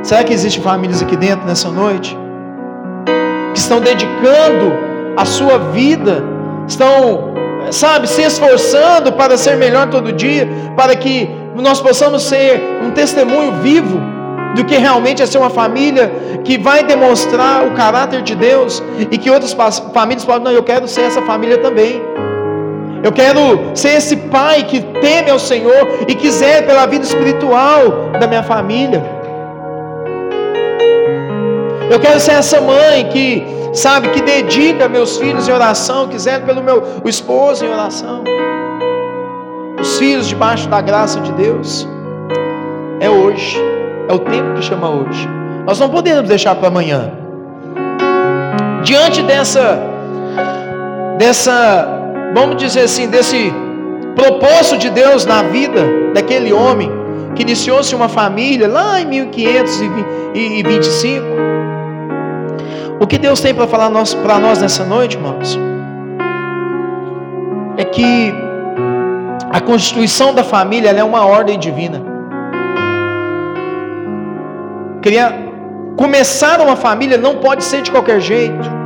Será 0.02 0.24
que 0.24 0.32
existem 0.32 0.60
famílias 0.60 1.00
aqui 1.00 1.16
dentro 1.16 1.46
nessa 1.46 1.68
noite? 1.68 2.18
Que 3.54 3.58
estão 3.58 3.80
dedicando 3.80 4.72
a 5.16 5.24
sua 5.24 5.58
vida, 5.58 6.20
estão, 6.66 7.32
sabe, 7.70 8.08
se 8.08 8.22
esforçando 8.22 9.12
para 9.12 9.36
ser 9.36 9.56
melhor 9.56 9.88
todo 9.88 10.12
dia, 10.12 10.48
para 10.76 10.96
que 10.96 11.30
nós 11.54 11.80
possamos 11.80 12.24
ser 12.24 12.60
um 12.82 12.90
testemunho 12.90 13.52
vivo 13.62 14.00
do 14.54 14.64
que 14.64 14.76
realmente 14.76 15.22
é 15.22 15.26
ser 15.26 15.38
uma 15.38 15.50
família 15.50 16.10
que 16.44 16.58
vai 16.58 16.82
demonstrar 16.82 17.66
o 17.66 17.72
caráter 17.72 18.22
de 18.22 18.34
Deus 18.34 18.82
e 19.10 19.16
que 19.16 19.30
outras 19.30 19.52
famílias 19.92 20.24
falam: 20.24 20.44
não, 20.44 20.52
eu 20.52 20.62
quero 20.62 20.88
ser 20.88 21.02
essa 21.02 21.22
família 21.22 21.58
também. 21.58 22.02
Eu 23.02 23.12
quero 23.12 23.70
ser 23.74 23.96
esse 23.96 24.16
pai 24.16 24.64
que 24.64 24.80
teme 25.00 25.30
ao 25.30 25.38
Senhor 25.38 25.88
e 26.06 26.14
quiser 26.14 26.66
pela 26.66 26.84
vida 26.86 27.04
espiritual 27.04 28.10
da 28.18 28.26
minha 28.26 28.42
família. 28.42 29.02
Eu 31.90 31.98
quero 31.98 32.20
ser 32.20 32.32
essa 32.32 32.60
mãe 32.60 33.08
que, 33.08 33.42
sabe, 33.72 34.10
que 34.10 34.20
dedica 34.20 34.88
meus 34.88 35.16
filhos 35.16 35.48
em 35.48 35.52
oração, 35.52 36.08
quiser 36.08 36.44
pelo 36.44 36.62
meu 36.62 36.82
o 37.02 37.08
esposo 37.08 37.64
em 37.64 37.72
oração. 37.72 38.22
Os 39.80 39.98
filhos 39.98 40.28
debaixo 40.28 40.68
da 40.68 40.80
graça 40.82 41.20
de 41.20 41.32
Deus. 41.32 41.88
É 43.00 43.08
hoje. 43.08 43.58
É 44.10 44.12
o 44.12 44.18
tempo 44.18 44.54
que 44.54 44.62
chama 44.62 44.90
hoje. 44.90 45.28
Nós 45.64 45.78
não 45.78 45.88
podemos 45.88 46.28
deixar 46.28 46.56
para 46.56 46.66
amanhã. 46.66 47.12
Diante 48.82 49.22
dessa, 49.22 49.80
dessa, 51.16 51.88
vamos 52.34 52.56
dizer 52.56 52.80
assim, 52.80 53.08
desse 53.08 53.52
propósito 54.16 54.78
de 54.78 54.90
Deus 54.90 55.24
na 55.24 55.44
vida 55.44 55.80
daquele 56.12 56.52
homem 56.52 56.90
que 57.36 57.42
iniciou-se 57.42 57.94
uma 57.94 58.08
família 58.08 58.66
lá 58.66 59.00
em 59.00 59.06
1525. 59.06 61.24
O 62.98 63.06
que 63.06 63.16
Deus 63.16 63.40
tem 63.40 63.54
para 63.54 63.68
falar 63.68 63.92
para 64.24 64.40
nós 64.40 64.60
nessa 64.60 64.84
noite, 64.84 65.16
irmãos, 65.16 65.56
é 67.76 67.84
que 67.84 68.34
a 69.52 69.60
constituição 69.60 70.34
da 70.34 70.42
família 70.42 70.90
é 70.90 71.04
uma 71.04 71.24
ordem 71.24 71.56
divina. 71.56 72.09
Queria 75.02 75.50
começar 75.96 76.60
uma 76.60 76.76
família 76.76 77.16
não 77.16 77.36
pode 77.36 77.64
ser 77.64 77.82
de 77.82 77.90
qualquer 77.90 78.20
jeito. 78.20 78.80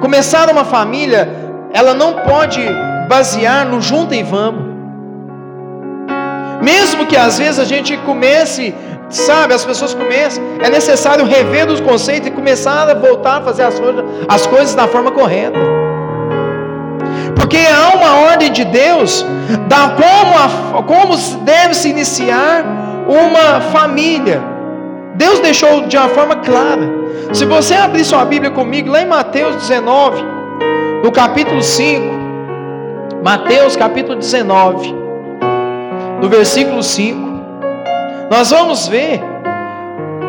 Começar 0.00 0.50
uma 0.50 0.64
família, 0.64 1.28
ela 1.72 1.94
não 1.94 2.14
pode 2.14 2.60
basear 3.08 3.64
no 3.64 3.80
junto 3.80 4.14
e 4.14 4.22
vamos. 4.22 4.74
Mesmo 6.62 7.06
que 7.06 7.16
às 7.16 7.38
vezes 7.38 7.58
a 7.58 7.64
gente 7.64 7.96
comece, 7.98 8.74
sabe, 9.08 9.54
as 9.54 9.64
pessoas 9.64 9.94
comecem, 9.94 10.42
é 10.62 10.68
necessário 10.68 11.24
rever 11.24 11.68
os 11.68 11.80
conceitos 11.80 12.28
e 12.28 12.30
começar 12.30 12.88
a 12.88 12.94
voltar 12.94 13.38
a 13.38 13.42
fazer 13.42 13.64
as 13.64 13.78
coisas, 13.78 14.04
as 14.28 14.46
coisas 14.46 14.74
da 14.74 14.88
forma 14.88 15.10
correta. 15.12 15.58
Porque 17.36 17.58
há 17.58 17.96
uma 17.96 18.30
ordem 18.30 18.50
de 18.50 18.64
Deus 18.64 19.24
da 19.68 19.90
como, 19.90 20.78
a, 20.78 20.82
como 20.82 21.16
deve 21.44 21.74
se 21.74 21.88
iniciar 21.88 22.64
uma 23.06 23.60
família. 23.60 24.53
Deus 25.14 25.40
deixou 25.40 25.86
de 25.86 25.96
uma 25.96 26.08
forma 26.08 26.36
clara. 26.36 27.04
Se 27.32 27.44
você 27.44 27.74
abrir 27.74 28.04
sua 28.04 28.24
Bíblia 28.24 28.50
comigo, 28.50 28.90
lá 28.90 29.02
em 29.02 29.06
Mateus 29.06 29.56
19, 29.56 30.22
no 31.02 31.12
capítulo 31.12 31.62
5, 31.62 32.04
Mateus 33.22 33.76
capítulo 33.76 34.16
19, 34.16 34.94
no 36.20 36.28
versículo 36.28 36.82
5, 36.82 37.18
nós 38.30 38.50
vamos 38.50 38.88
ver 38.88 39.22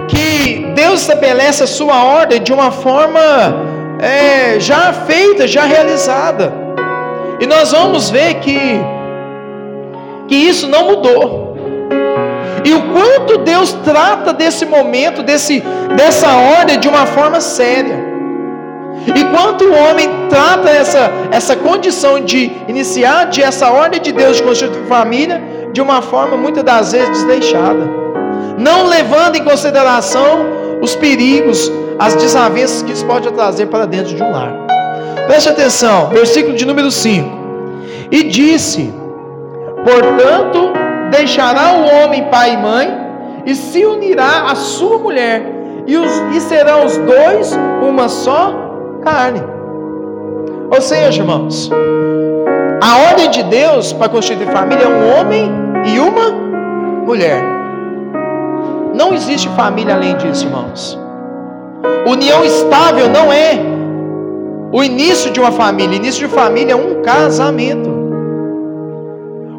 que 0.07 0.71
Deus 0.75 1.01
estabelece 1.01 1.63
a 1.63 1.67
sua 1.67 2.03
ordem 2.03 2.41
de 2.41 2.53
uma 2.53 2.71
forma 2.71 3.19
é, 3.99 4.59
já 4.59 4.93
feita, 4.93 5.47
já 5.47 5.65
realizada. 5.65 6.53
E 7.39 7.45
nós 7.45 7.71
vamos 7.71 8.09
ver 8.09 8.35
que, 8.35 8.59
que 10.27 10.35
isso 10.35 10.67
não 10.67 10.85
mudou. 10.85 11.44
E 12.65 12.73
o 12.73 12.81
quanto 12.91 13.37
Deus 13.37 13.73
trata 13.83 14.33
desse 14.33 14.65
momento, 14.65 15.21
desse, 15.21 15.63
dessa 15.95 16.35
ordem 16.35 16.79
de 16.79 16.87
uma 16.87 17.05
forma 17.05 17.39
séria. 17.39 18.03
E 19.15 19.23
quanto 19.25 19.65
o 19.65 19.73
homem 19.73 20.09
trata 20.29 20.67
essa, 20.71 21.11
essa 21.31 21.55
condição 21.55 22.19
de 22.19 22.51
iniciar 22.67 23.25
de 23.25 23.43
essa 23.43 23.71
ordem 23.71 24.01
de 24.01 24.11
Deus 24.11 24.37
de 24.37 24.43
constituir 24.43 24.83
família 24.87 25.43
de 25.71 25.79
uma 25.79 26.01
forma 26.01 26.35
muitas 26.35 26.63
das 26.63 26.91
vezes 26.91 27.09
desleixada, 27.09 27.87
não 28.57 28.87
levando 28.87 29.35
em 29.35 29.43
consideração 29.43 30.79
os 30.81 30.95
perigos, 30.95 31.71
as 31.99 32.15
desavenças 32.15 32.81
que 32.81 32.93
isso 32.93 33.05
pode 33.05 33.31
trazer 33.31 33.67
para 33.67 33.85
dentro 33.85 34.15
de 34.15 34.23
um 34.23 34.31
lar. 34.31 34.53
Preste 35.27 35.49
atenção, 35.49 36.09
versículo 36.09 36.55
de 36.55 36.65
número 36.65 36.89
5. 36.89 37.29
E 38.09 38.23
disse: 38.23 38.91
Portanto, 39.83 40.71
deixará 41.17 41.73
o 41.73 42.03
homem 42.03 42.25
pai 42.25 42.53
e 42.53 42.57
mãe 42.57 43.05
e 43.45 43.55
se 43.55 43.85
unirá 43.85 44.51
à 44.51 44.55
sua 44.55 44.97
mulher, 44.97 45.41
e, 45.87 45.97
os, 45.97 46.11
e 46.35 46.41
serão 46.41 46.85
os 46.85 46.97
dois 46.97 47.57
uma 47.87 48.09
só 48.09 48.53
carne. 49.03 49.41
Ou 50.71 50.81
seja, 50.81 51.21
irmãos, 51.21 51.69
a 52.81 53.09
ordem 53.09 53.29
de 53.29 53.43
Deus 53.43 53.93
para 53.93 54.09
constituir 54.09 54.47
família 54.47 54.85
é 54.85 54.87
um 54.87 55.19
homem 55.19 55.51
e 55.85 55.99
uma 55.99 56.31
mulher. 57.05 57.41
Não 58.95 59.13
existe 59.13 59.47
família 59.49 59.93
além 59.93 60.17
disso, 60.17 60.45
irmãos. 60.45 60.99
União 62.07 62.43
estável 62.43 63.07
não 63.09 63.31
é 63.31 63.59
o 64.71 64.83
início 64.83 65.31
de 65.31 65.39
uma 65.39 65.51
família. 65.51 65.95
Início 65.95 66.27
de 66.27 66.33
família 66.33 66.73
é 66.73 66.75
um 66.75 67.01
casamento. 67.01 67.94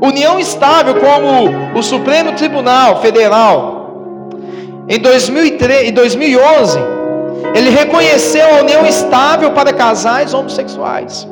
União 0.01 0.39
estável 0.39 0.97
como 0.97 1.79
o 1.79 1.83
Supremo 1.83 2.33
Tribunal 2.33 3.01
Federal, 3.01 3.77
em, 4.89 4.99
2003, 4.99 5.89
em 5.89 5.93
2011, 5.93 6.79
ele 7.55 7.71
reconheceu 7.71 8.57
a 8.57 8.61
união 8.61 8.85
estável 8.87 9.53
para 9.53 9.73
casais 9.73 10.35
homossexuais. 10.35 11.27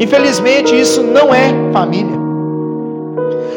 Infelizmente, 0.00 0.78
isso 0.78 1.02
não 1.02 1.32
é 1.32 1.54
família. 1.72 2.18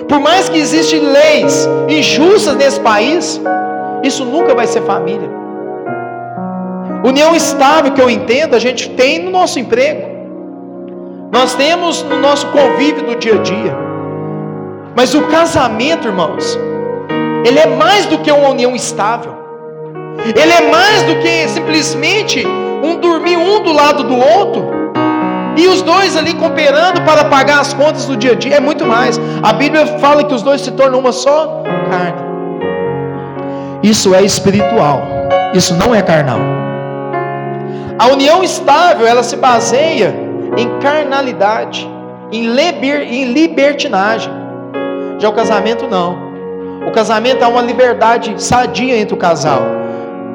Por 0.07 0.19
mais 0.19 0.49
que 0.49 0.57
existem 0.57 0.99
leis 0.99 1.67
injustas 1.89 2.55
nesse 2.55 2.79
país, 2.79 3.41
isso 4.03 4.23
nunca 4.25 4.53
vai 4.53 4.67
ser 4.67 4.81
família. 4.81 5.29
União 7.03 7.35
estável 7.35 7.91
que 7.91 8.01
eu 8.01 8.09
entendo, 8.09 8.55
a 8.55 8.59
gente 8.59 8.89
tem 8.91 9.23
no 9.23 9.31
nosso 9.31 9.59
emprego. 9.59 10.07
Nós 11.31 11.55
temos 11.55 12.03
no 12.03 12.19
nosso 12.19 12.47
convívio 12.47 13.05
do 13.05 13.15
dia 13.15 13.35
a 13.35 13.41
dia. 13.41 13.90
Mas 14.95 15.13
o 15.13 15.23
casamento, 15.27 16.07
irmãos, 16.07 16.57
ele 17.45 17.59
é 17.59 17.67
mais 17.67 18.05
do 18.05 18.19
que 18.19 18.31
uma 18.31 18.49
união 18.49 18.75
estável. 18.75 19.35
Ele 20.35 20.51
é 20.51 20.69
mais 20.69 21.03
do 21.03 21.15
que 21.15 21.47
simplesmente 21.47 22.45
um 22.83 22.99
dormir 22.99 23.37
um 23.37 23.63
do 23.63 23.71
lado 23.71 24.03
do 24.03 24.15
outro 24.15 24.81
e 25.57 25.67
os 25.67 25.81
dois 25.81 26.15
ali 26.15 26.33
cooperando 26.33 27.01
para 27.01 27.25
pagar 27.25 27.59
as 27.59 27.73
contas 27.73 28.05
do 28.05 28.15
dia 28.15 28.31
a 28.31 28.35
dia. 28.35 28.55
É 28.55 28.59
muito 28.59 28.85
mais. 28.85 29.19
A 29.43 29.53
Bíblia 29.53 29.85
fala 29.99 30.23
que 30.23 30.33
os 30.33 30.41
dois 30.41 30.61
se 30.61 30.71
tornam 30.71 30.99
uma 30.99 31.11
só 31.11 31.63
carne. 31.89 32.31
Isso 33.83 34.13
é 34.13 34.23
espiritual. 34.23 35.03
Isso 35.53 35.73
não 35.75 35.93
é 35.93 36.01
carnal. 36.01 36.39
A 37.97 38.07
união 38.07 38.43
estável, 38.43 39.05
ela 39.05 39.23
se 39.23 39.35
baseia 39.35 40.15
em 40.57 40.79
carnalidade, 40.79 41.89
em, 42.31 42.47
liber, 42.47 43.01
em 43.01 43.25
libertinagem. 43.31 44.40
Já 45.21 45.29
o 45.29 45.33
casamento 45.33 45.87
não. 45.87 46.31
O 46.87 46.89
casamento 46.91 47.43
é 47.43 47.47
uma 47.47 47.61
liberdade 47.61 48.33
sadia 48.43 48.97
entre 48.97 49.13
o 49.13 49.17
casal, 49.17 49.61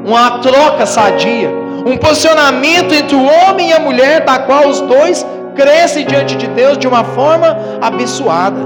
uma 0.05 0.39
troca 0.39 0.87
sadia, 0.87 1.51
um 1.85 1.97
posicionamento 1.97 2.95
entre 2.95 3.17
o 3.17 3.25
homem 3.25 3.71
e 3.71 3.73
a 3.73 3.81
mulher, 3.81 4.25
da 4.25 4.39
qual 4.39 4.69
os 4.69 4.81
dois 4.81 5.27
crescem 5.57 6.07
diante 6.07 6.37
de 6.37 6.47
Deus 6.47 6.79
de 6.79 6.87
uma 6.87 7.03
forma 7.03 7.59
abençoada. 7.81 8.61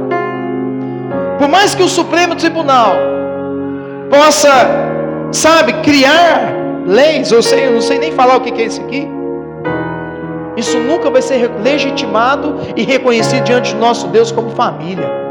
Por 1.38 1.48
mais 1.48 1.74
que 1.74 1.82
o 1.82 1.88
Supremo 1.88 2.36
Tribunal 2.36 2.96
possa, 4.10 4.50
sabe, 5.32 5.72
criar 5.82 6.52
leis, 6.84 7.32
eu 7.32 7.42
sei, 7.42 7.66
eu 7.66 7.72
não 7.72 7.80
sei 7.80 7.98
nem 7.98 8.12
falar 8.12 8.36
o 8.36 8.42
que 8.42 8.60
é 8.60 8.66
isso 8.66 8.82
aqui. 8.82 9.08
Isso 10.54 10.78
nunca 10.78 11.08
vai 11.08 11.22
ser 11.22 11.50
legitimado 11.62 12.58
e 12.76 12.82
reconhecido 12.82 13.42
diante 13.42 13.72
de 13.72 13.80
nosso 13.80 14.06
Deus 14.08 14.30
como 14.30 14.50
família. 14.50 15.29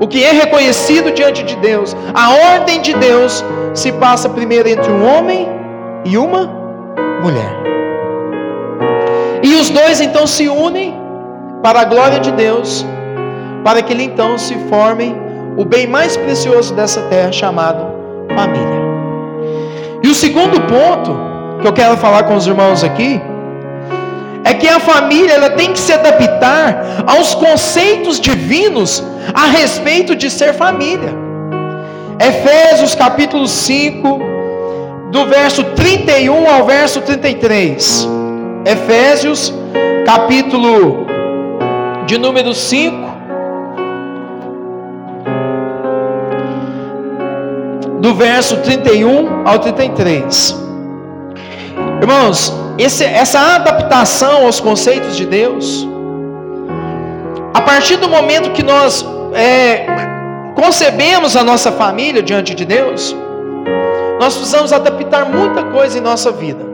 O 0.00 0.06
que 0.06 0.22
é 0.22 0.32
reconhecido 0.32 1.10
diante 1.10 1.42
de 1.42 1.56
Deus, 1.56 1.96
a 2.12 2.54
ordem 2.54 2.82
de 2.82 2.92
Deus 2.94 3.44
se 3.74 3.92
passa 3.92 4.28
primeiro 4.28 4.68
entre 4.68 4.90
um 4.92 5.06
homem 5.06 5.48
e 6.04 6.18
uma 6.18 6.46
mulher. 7.22 7.52
E 9.42 9.54
os 9.54 9.70
dois 9.70 10.00
então 10.00 10.26
se 10.26 10.48
unem 10.48 10.94
para 11.62 11.80
a 11.80 11.84
glória 11.84 12.20
de 12.20 12.30
Deus, 12.32 12.84
para 13.64 13.82
que 13.82 13.92
ele 13.92 14.04
então 14.04 14.36
se 14.36 14.54
formem 14.68 15.16
o 15.56 15.64
bem 15.64 15.86
mais 15.86 16.16
precioso 16.16 16.74
dessa 16.74 17.00
terra 17.02 17.32
chamado 17.32 17.86
família. 18.34 18.86
E 20.02 20.08
o 20.08 20.14
segundo 20.14 20.60
ponto 20.62 21.16
que 21.60 21.66
eu 21.66 21.72
quero 21.72 21.96
falar 21.96 22.24
com 22.24 22.36
os 22.36 22.46
irmãos 22.46 22.84
aqui 22.84 23.20
é 24.46 24.54
que 24.54 24.68
a 24.68 24.78
família 24.78 25.32
ela 25.32 25.50
tem 25.50 25.72
que 25.72 25.78
se 25.78 25.92
adaptar 25.92 27.04
aos 27.04 27.34
conceitos 27.34 28.20
divinos 28.20 29.02
a 29.34 29.46
respeito 29.46 30.14
de 30.14 30.30
ser 30.30 30.54
família. 30.54 31.12
Efésios 32.20 32.94
capítulo 32.94 33.48
5, 33.48 34.20
do 35.10 35.26
verso 35.26 35.64
31 35.64 36.48
ao 36.48 36.64
verso 36.64 37.00
33. 37.00 38.08
Efésios 38.64 39.52
capítulo 40.04 41.06
de 42.06 42.16
número 42.16 42.54
5, 42.54 42.96
do 48.00 48.14
verso 48.14 48.58
31 48.58 49.44
ao 49.44 49.58
33. 49.58 50.56
Irmãos, 52.00 52.65
esse, 52.78 53.04
essa 53.04 53.56
adaptação 53.56 54.44
aos 54.44 54.60
conceitos 54.60 55.16
de 55.16 55.26
Deus, 55.26 55.86
a 57.54 57.60
partir 57.60 57.96
do 57.96 58.08
momento 58.08 58.50
que 58.50 58.62
nós 58.62 59.04
é, 59.32 59.86
concebemos 60.54 61.36
a 61.36 61.42
nossa 61.42 61.72
família 61.72 62.22
diante 62.22 62.54
de 62.54 62.64
Deus, 62.64 63.16
nós 64.20 64.34
precisamos 64.34 64.72
adaptar 64.72 65.26
muita 65.26 65.62
coisa 65.64 65.98
em 65.98 66.00
nossa 66.00 66.30
vida. 66.32 66.64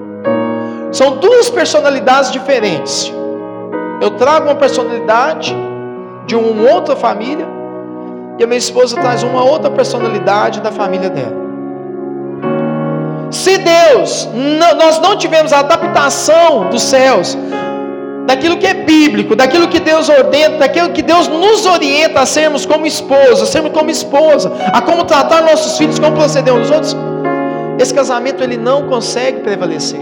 São 0.93 1.17
duas 1.17 1.49
personalidades 1.49 2.31
diferentes. 2.31 3.13
Eu 4.01 4.11
trago 4.11 4.47
uma 4.47 4.55
personalidade 4.55 5.55
de 6.27 6.37
uma 6.37 6.73
outra 6.73 6.95
família 6.95 7.47
e 8.39 8.45
a 8.45 8.47
minha 8.47 8.59
esposa 8.59 8.97
traz 8.97 9.23
uma 9.23 9.43
outra 9.43 9.71
personalidade 9.71 10.61
da 10.61 10.71
família 10.71 11.09
dela. 11.09 11.42
Se 13.33 13.57
Deus, 13.57 14.29
nós 14.79 15.01
não 15.01 15.17
tivemos 15.17 15.53
a 15.53 15.61
adaptação 15.61 16.69
dos 16.69 16.83
céus, 16.83 17.37
daquilo 18.27 18.59
que 18.59 18.67
é 18.67 18.75
bíblico, 18.75 19.35
daquilo 19.35 19.69
que 19.69 19.81
Deus 19.81 20.09
ordena, 20.09 20.59
daquilo 20.59 20.91
que 20.91 21.03
Deus 21.03 21.29
nos 21.29 21.65
orienta 21.65 22.21
a 22.21 22.27
sermos 22.27 22.67
como 22.67 22.87
esposa, 22.87 23.47
sermos 23.47 23.73
como 23.73 23.91
esposa, 23.91 24.53
a 24.73 24.83
como 24.83 25.05
tratar 25.05 25.43
nossos 25.43 25.79
filhos, 25.79 25.99
como 25.99 26.15
proceder 26.15 26.53
uns 26.53 26.71
outros, 26.71 26.95
esse 27.79 27.93
casamento 27.93 28.45
ele 28.45 28.59
não 28.59 28.89
consegue 28.89 29.41
prevalecer. 29.41 30.01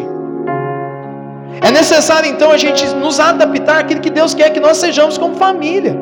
É 1.62 1.70
necessário 1.70 2.28
então 2.28 2.50
a 2.50 2.56
gente 2.56 2.84
nos 2.96 3.20
adaptar 3.20 3.78
àquilo 3.78 4.00
que 4.00 4.10
Deus 4.10 4.34
quer 4.34 4.50
que 4.50 4.60
nós 4.60 4.78
sejamos 4.78 5.16
como 5.16 5.36
família. 5.36 5.96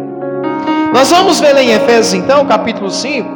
Nós 0.95 1.11
vamos 1.11 1.41
ver 1.41 1.57
em 1.59 1.73
Efésios 1.73 2.14
então, 2.14 2.47
capítulo 2.47 2.91
5, 2.91 3.29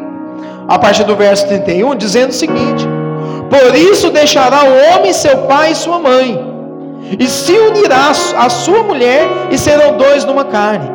a 0.67 0.79
partir 0.79 1.05
do 1.05 1.15
verso 1.15 1.47
31, 1.47 1.95
dizendo 1.97 2.31
o 2.31 2.35
seguinte: 2.35 2.87
por 3.53 3.77
isso 3.77 4.09
deixará 4.09 4.65
o 4.65 4.97
homem 4.97 5.13
seu 5.13 5.37
pai 5.43 5.73
e 5.73 5.75
sua 5.75 5.99
mãe, 5.99 6.43
e 7.21 7.27
se 7.29 7.53
unirá 7.53 8.11
à 8.39 8.49
sua 8.49 8.83
mulher, 8.83 9.29
e 9.51 9.59
serão 9.59 9.99
dois 9.99 10.25
numa 10.25 10.47
carne. 10.47 10.91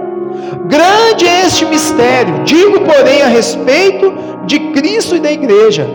Grande 0.65 1.27
é 1.27 1.45
este 1.45 1.65
mistério, 1.65 2.43
digo, 2.43 2.79
porém, 2.79 3.21
a 3.21 3.27
respeito 3.27 4.11
de 4.47 4.59
Cristo 4.71 5.15
e 5.15 5.19
da 5.19 5.31
igreja. 5.31 5.87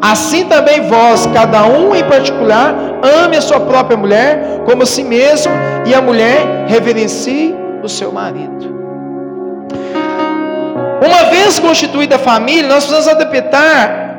Assim 0.00 0.44
também 0.46 0.80
vós, 0.88 1.28
cada 1.32 1.62
um 1.66 1.94
em 1.94 2.02
particular, 2.02 2.74
ame 3.22 3.36
a 3.36 3.40
sua 3.40 3.60
própria 3.60 3.96
mulher 3.96 4.62
como 4.66 4.82
a 4.82 4.86
si 4.86 5.04
mesmo, 5.04 5.52
e 5.86 5.94
a 5.94 6.02
mulher 6.02 6.64
reverencie 6.66 7.54
o 7.80 7.88
seu 7.88 8.10
marido. 8.10 8.72
Uma 11.06 11.30
vez 11.30 11.60
constituída 11.60 12.16
a 12.16 12.18
família, 12.18 12.68
nós 12.68 12.86
precisamos 12.86 13.06
adaptar 13.06 14.11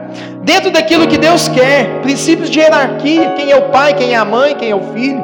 dentro 0.43 0.71
daquilo 0.71 1.07
que 1.07 1.17
Deus 1.17 1.47
quer, 1.47 2.01
princípios 2.01 2.49
de 2.49 2.59
hierarquia, 2.59 3.33
quem 3.35 3.51
é 3.51 3.55
o 3.55 3.69
pai, 3.69 3.93
quem 3.93 4.13
é 4.13 4.15
a 4.15 4.25
mãe, 4.25 4.55
quem 4.55 4.69
é 4.69 4.75
o 4.75 4.93
filho. 4.93 5.23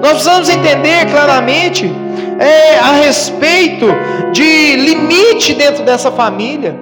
Nós 0.00 0.12
precisamos 0.12 0.48
entender 0.48 1.06
claramente 1.10 1.90
é, 2.38 2.78
a 2.78 2.92
respeito 2.92 3.86
de 4.32 4.76
limite 4.76 5.54
dentro 5.54 5.84
dessa 5.84 6.10
família. 6.10 6.74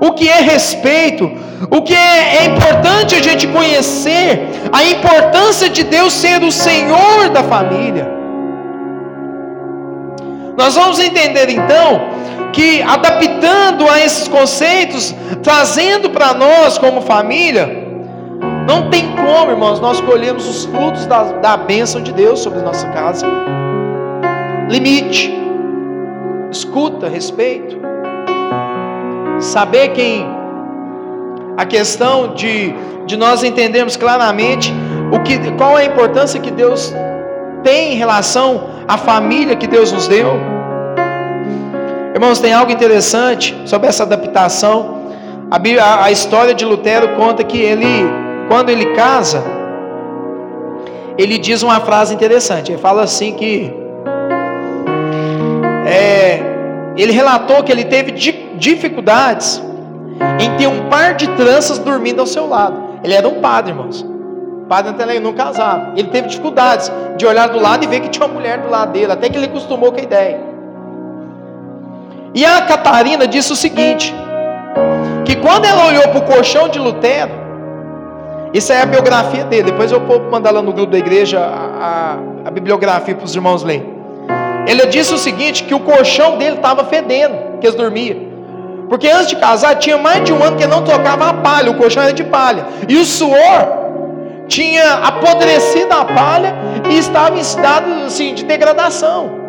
O 0.00 0.12
que 0.12 0.28
é 0.28 0.40
respeito, 0.40 1.30
o 1.70 1.82
que 1.82 1.94
é, 1.94 2.38
é 2.38 2.44
importante 2.46 3.14
a 3.14 3.22
gente 3.22 3.46
conhecer, 3.46 4.48
a 4.72 4.84
importância 4.84 5.70
de 5.70 5.84
Deus 5.84 6.12
ser 6.12 6.42
o 6.42 6.52
Senhor 6.52 7.30
da 7.30 7.42
família. 7.42 8.16
Nós 10.56 10.74
vamos 10.74 10.98
entender 10.98 11.48
então 11.50 12.08
que 12.56 12.80
adaptando 12.80 13.86
a 13.86 14.00
esses 14.00 14.26
conceitos, 14.26 15.14
trazendo 15.42 16.08
para 16.08 16.32
nós 16.32 16.78
como 16.78 17.02
família, 17.02 17.84
não 18.66 18.88
tem 18.88 19.14
como, 19.14 19.50
irmãos, 19.50 19.78
nós 19.78 20.00
colhemos 20.00 20.48
os 20.48 20.64
frutos 20.64 21.04
da, 21.04 21.24
da 21.34 21.56
bênção 21.58 22.02
de 22.02 22.12
Deus 22.14 22.40
sobre 22.40 22.62
nossa 22.62 22.88
casa. 22.88 23.26
Limite, 24.70 25.30
escuta, 26.50 27.08
respeito, 27.08 27.78
saber 29.38 29.88
quem. 29.90 30.26
A 31.58 31.64
questão 31.64 32.34
de, 32.34 32.74
de 33.06 33.16
nós 33.16 33.42
entendermos 33.42 33.96
claramente 33.96 34.72
o 35.12 35.20
que, 35.22 35.38
qual 35.52 35.78
é 35.78 35.82
a 35.82 35.86
importância 35.86 36.40
que 36.40 36.50
Deus 36.50 36.92
tem 37.62 37.94
em 37.94 37.96
relação 37.96 38.68
à 38.88 38.96
família 38.96 39.56
que 39.56 39.66
Deus 39.66 39.92
nos 39.92 40.08
deu. 40.08 40.55
Irmãos, 42.16 42.38
tem 42.38 42.50
algo 42.50 42.72
interessante 42.72 43.54
sobre 43.66 43.88
essa 43.88 44.02
adaptação. 44.02 45.02
A, 45.50 46.04
a, 46.04 46.10
história 46.10 46.54
de 46.54 46.64
Lutero 46.64 47.14
conta 47.14 47.44
que 47.44 47.58
ele, 47.58 48.06
quando 48.48 48.70
ele 48.70 48.94
casa, 48.94 49.44
ele 51.18 51.36
diz 51.36 51.62
uma 51.62 51.78
frase 51.78 52.14
interessante. 52.14 52.72
Ele 52.72 52.80
fala 52.80 53.02
assim 53.02 53.34
que 53.34 53.70
é, 55.86 56.40
ele 56.96 57.12
relatou 57.12 57.62
que 57.62 57.70
ele 57.70 57.84
teve 57.84 58.12
dificuldades 58.12 59.62
em 60.40 60.56
ter 60.56 60.68
um 60.68 60.88
par 60.88 61.16
de 61.16 61.28
tranças 61.36 61.78
dormindo 61.78 62.20
ao 62.20 62.26
seu 62.26 62.48
lado. 62.48 62.82
Ele 63.04 63.12
era 63.12 63.28
um 63.28 63.42
padre, 63.42 63.72
irmãos. 63.72 64.00
O 64.00 64.66
padre 64.66 65.20
não 65.20 65.34
casava. 65.34 65.92
Ele 65.94 66.08
teve 66.08 66.28
dificuldades 66.28 66.90
de 67.18 67.26
olhar 67.26 67.50
do 67.50 67.60
lado 67.60 67.84
e 67.84 67.86
ver 67.86 68.00
que 68.00 68.08
tinha 68.08 68.24
uma 68.26 68.32
mulher 68.32 68.56
do 68.60 68.70
lado 68.70 68.92
dele, 68.92 69.12
até 69.12 69.28
que 69.28 69.36
ele 69.36 69.44
acostumou 69.44 69.92
com 69.92 70.00
a 70.00 70.02
ideia. 70.02 70.45
E 72.36 72.44
a 72.44 72.60
Catarina 72.60 73.26
disse 73.26 73.50
o 73.50 73.56
seguinte: 73.56 74.14
que 75.24 75.34
quando 75.36 75.64
ela 75.64 75.86
olhou 75.86 76.06
para 76.08 76.18
o 76.18 76.22
colchão 76.22 76.68
de 76.68 76.78
Lutero, 76.78 77.32
isso 78.52 78.74
é 78.74 78.82
a 78.82 78.86
biografia 78.86 79.42
dele, 79.44 79.70
depois 79.70 79.90
eu 79.90 80.00
vou 80.00 80.20
mandar 80.30 80.50
lá 80.50 80.60
no 80.60 80.70
grupo 80.70 80.92
da 80.92 80.98
igreja 80.98 81.40
a, 81.40 82.18
a, 82.44 82.48
a 82.48 82.50
bibliografia 82.50 83.14
para 83.14 83.24
os 83.24 83.34
irmãos 83.34 83.62
lerem. 83.62 83.96
Ele 84.68 84.84
disse 84.84 85.14
o 85.14 85.18
seguinte: 85.18 85.64
que 85.64 85.74
o 85.74 85.80
colchão 85.80 86.36
dele 86.36 86.56
estava 86.56 86.84
fedendo, 86.84 87.58
que 87.58 87.66
eles 87.66 87.74
dormiam. 87.74 88.18
Porque 88.90 89.08
antes 89.08 89.28
de 89.28 89.36
casar, 89.36 89.74
tinha 89.76 89.96
mais 89.96 90.22
de 90.22 90.30
um 90.30 90.44
ano 90.44 90.58
que 90.58 90.62
ele 90.62 90.70
não 90.70 90.84
tocava 90.84 91.30
a 91.30 91.32
palha, 91.32 91.70
o 91.70 91.74
colchão 91.76 92.02
era 92.02 92.12
de 92.12 92.22
palha. 92.22 92.66
E 92.86 92.98
o 92.98 93.04
suor 93.06 93.86
tinha 94.46 94.92
apodrecido 95.04 95.90
a 95.92 96.04
palha 96.04 96.54
e 96.90 96.98
estava 96.98 97.34
em 97.34 97.40
estado 97.40 97.90
assim, 98.04 98.34
de 98.34 98.44
degradação. 98.44 99.45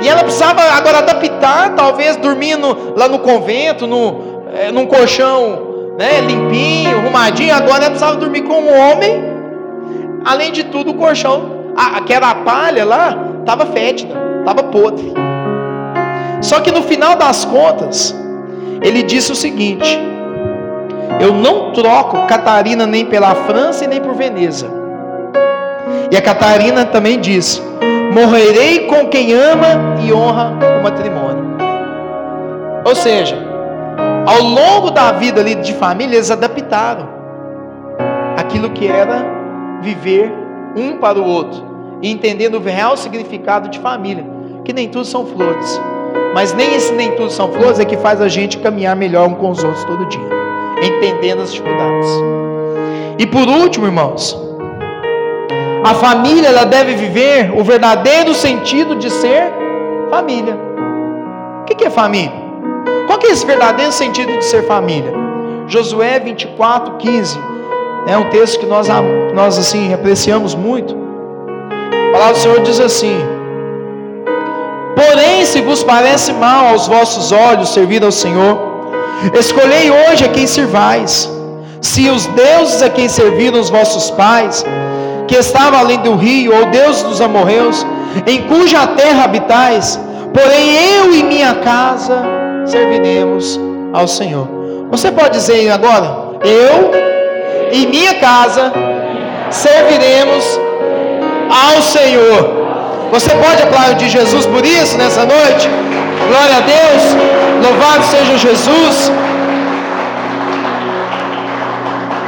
E 0.00 0.08
ela 0.08 0.22
precisava 0.22 0.62
agora 0.62 0.98
adaptar, 0.98 1.74
talvez 1.74 2.16
dormindo 2.16 2.94
lá 2.96 3.08
no 3.08 3.18
convento, 3.18 3.86
no, 3.86 4.44
é, 4.54 4.70
num 4.70 4.86
colchão 4.86 5.94
né, 5.98 6.20
limpinho, 6.20 6.98
arrumadinho. 6.98 7.54
Agora 7.54 7.78
ela 7.78 7.90
precisava 7.90 8.16
dormir 8.16 8.42
com 8.42 8.54
um 8.54 8.78
homem. 8.78 9.38
Além 10.24 10.52
de 10.52 10.64
tudo, 10.64 10.92
o 10.92 10.94
colchão, 10.94 11.72
a, 11.76 12.00
que 12.02 12.12
palha 12.44 12.84
lá, 12.84 13.16
estava 13.40 13.66
fétida, 13.66 14.14
estava 14.40 14.62
podre. 14.64 15.12
Só 16.40 16.60
que 16.60 16.70
no 16.70 16.82
final 16.82 17.16
das 17.16 17.44
contas, 17.44 18.14
ele 18.80 19.02
disse 19.02 19.32
o 19.32 19.34
seguinte: 19.34 19.98
Eu 21.20 21.34
não 21.34 21.72
troco 21.72 22.26
Catarina 22.26 22.86
nem 22.86 23.04
pela 23.04 23.34
França 23.34 23.84
e 23.84 23.88
nem 23.88 24.00
por 24.00 24.14
Veneza. 24.14 24.70
E 26.10 26.16
a 26.16 26.22
Catarina 26.22 26.84
também 26.84 27.18
disse: 27.18 27.60
Morrerei 28.12 28.86
com 28.86 29.08
quem 29.08 29.32
ama 29.32 29.96
e 30.02 30.12
honra 30.12 30.52
o 30.78 30.82
matrimônio. 30.82 31.58
Ou 32.84 32.94
seja, 32.94 33.36
ao 34.26 34.42
longo 34.42 34.90
da 34.90 35.12
vida 35.12 35.40
ali 35.40 35.54
de 35.56 35.74
família, 35.74 36.16
eles 36.16 36.30
adaptaram 36.30 37.08
aquilo 38.36 38.70
que 38.70 38.86
era 38.86 39.24
viver 39.82 40.32
um 40.76 40.96
para 40.96 41.18
o 41.18 41.24
outro, 41.24 41.62
e 42.00 42.10
entendendo 42.10 42.56
o 42.56 42.62
real 42.62 42.96
significado 42.96 43.68
de 43.68 43.78
família, 43.78 44.24
que 44.64 44.72
nem 44.72 44.88
tudo 44.88 45.04
são 45.04 45.26
flores, 45.26 45.80
mas 46.34 46.52
nem 46.54 46.74
esse 46.74 46.92
nem 46.92 47.12
tudo 47.12 47.30
são 47.30 47.50
flores 47.52 47.78
é 47.78 47.84
que 47.84 47.96
faz 47.96 48.20
a 48.20 48.28
gente 48.28 48.58
caminhar 48.58 48.96
melhor 48.96 49.28
um 49.28 49.34
com 49.34 49.50
os 49.50 49.62
outros 49.62 49.84
todo 49.84 50.06
dia, 50.06 50.28
entendendo 50.82 51.42
as 51.42 51.52
dificuldades. 51.52 52.08
E 53.18 53.26
por 53.26 53.48
último, 53.48 53.86
irmãos, 53.86 54.47
a 55.88 55.94
família 55.94 56.48
ela 56.48 56.64
deve 56.66 56.94
viver 56.94 57.50
o 57.58 57.64
verdadeiro 57.64 58.34
sentido 58.34 58.94
de 58.96 59.08
ser 59.10 59.50
família. 60.10 60.54
O 61.62 61.64
que 61.64 61.82
é 61.82 61.88
família? 61.88 62.32
Qual 63.06 63.18
é 63.24 63.28
esse 63.28 63.46
verdadeiro 63.46 63.90
sentido 63.90 64.30
de 64.36 64.44
ser 64.44 64.64
família? 64.66 65.10
Josué 65.66 66.18
24, 66.20 66.96
15 66.98 67.38
é 68.06 68.18
um 68.18 68.28
texto 68.28 68.60
que 68.60 68.66
nós, 68.66 68.86
nós 69.34 69.58
assim 69.58 69.94
apreciamos 69.94 70.54
muito. 70.54 70.94
A 70.94 72.12
palavra 72.12 72.34
do 72.34 72.38
Senhor 72.38 72.60
diz 72.60 72.80
assim: 72.80 73.16
Porém, 74.94 75.46
se 75.46 75.62
vos 75.62 75.82
parece 75.82 76.34
mal 76.34 76.66
aos 76.66 76.86
vossos 76.86 77.32
olhos 77.32 77.70
servir 77.70 78.04
ao 78.04 78.12
Senhor, 78.12 78.58
escolhei 79.38 79.90
hoje 79.90 80.22
a 80.22 80.28
quem 80.28 80.46
servais. 80.46 81.30
Se 81.80 82.10
os 82.10 82.26
deuses 82.26 82.82
a 82.82 82.90
quem 82.90 83.08
serviram 83.08 83.58
os 83.58 83.70
vossos 83.70 84.10
pais, 84.10 84.66
que 85.28 85.36
estavam 85.36 85.78
além 85.78 85.98
do 85.98 86.16
rio, 86.16 86.56
ou 86.56 86.66
deuses 86.66 87.02
dos 87.02 87.20
amorreus, 87.20 87.86
em 88.26 88.42
cuja 88.42 88.86
terra 88.88 89.24
habitais, 89.24 90.00
porém 90.32 90.74
eu 90.96 91.14
e 91.14 91.22
minha 91.22 91.54
casa 91.56 92.24
serviremos 92.64 93.60
ao 93.92 94.08
Senhor. 94.08 94.48
Você 94.90 95.12
pode 95.12 95.30
dizer 95.30 95.70
agora? 95.70 96.38
Eu 96.42 96.90
e 97.70 97.86
minha 97.86 98.14
casa 98.14 98.72
serviremos 99.50 100.58
ao 101.50 101.82
Senhor. 101.82 102.58
Você 103.12 103.30
pode 103.30 103.62
aplaudir 103.62 104.08
Jesus 104.08 104.46
por 104.46 104.64
isso 104.64 104.96
nessa 104.96 105.24
noite? 105.26 105.68
Glória 106.26 106.56
a 106.56 106.60
Deus, 106.60 107.02
louvado 107.64 108.04
seja 108.04 108.36
Jesus. 108.38 109.12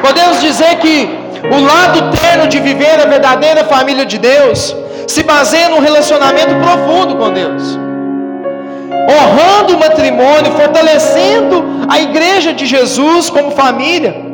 Podemos 0.02 0.40
dizer 0.40 0.76
que 0.76 1.19
o 1.44 1.60
lado 1.64 2.16
terno 2.16 2.46
de 2.46 2.58
viver 2.60 3.00
a 3.00 3.06
verdadeira 3.06 3.64
família 3.64 4.04
de 4.04 4.18
Deus 4.18 4.76
se 5.06 5.22
baseia 5.22 5.68
num 5.68 5.80
relacionamento 5.80 6.54
profundo 6.56 7.16
com 7.16 7.32
Deus, 7.32 7.78
honrando 9.12 9.76
o 9.76 9.80
matrimônio, 9.80 10.52
fortalecendo 10.52 11.64
a 11.88 12.00
igreja 12.00 12.52
de 12.52 12.66
Jesus 12.66 13.30
como 13.30 13.50
família 13.50 14.30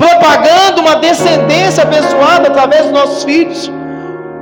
propagando 0.00 0.80
uma 0.80 0.96
descendência 0.96 1.82
abençoada 1.82 2.48
através 2.48 2.84
dos 2.84 2.92
nossos 2.92 3.22
filhos. 3.22 3.70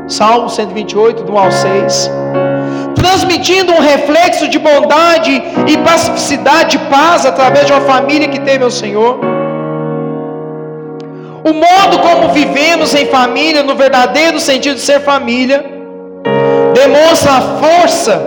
Salmo 0.07 0.49
128, 0.49 1.25
do 1.25 1.33
1 1.33 1.39
ao 1.39 1.51
6. 1.51 2.11
Transmitindo 2.95 3.73
um 3.73 3.81
reflexo 3.81 4.47
de 4.47 4.59
bondade 4.59 5.43
e 5.67 5.77
pacificidade 5.79 6.77
e 6.77 6.79
paz 6.91 7.27
através 7.27 7.67
de 7.67 7.73
uma 7.73 7.81
família 7.81 8.29
que 8.29 8.41
teme 8.41 8.63
ao 8.63 8.71
Senhor. 8.71 9.19
O 11.45 11.53
modo 11.53 11.99
como 12.01 12.33
vivemos 12.33 12.95
em 12.95 13.07
família, 13.07 13.63
no 13.63 13.75
verdadeiro 13.75 14.41
sentido 14.41 14.75
de 14.75 14.81
ser 14.81 15.01
família, 15.01 15.65
demonstra 16.75 17.33
a 17.33 17.41
força 17.41 18.21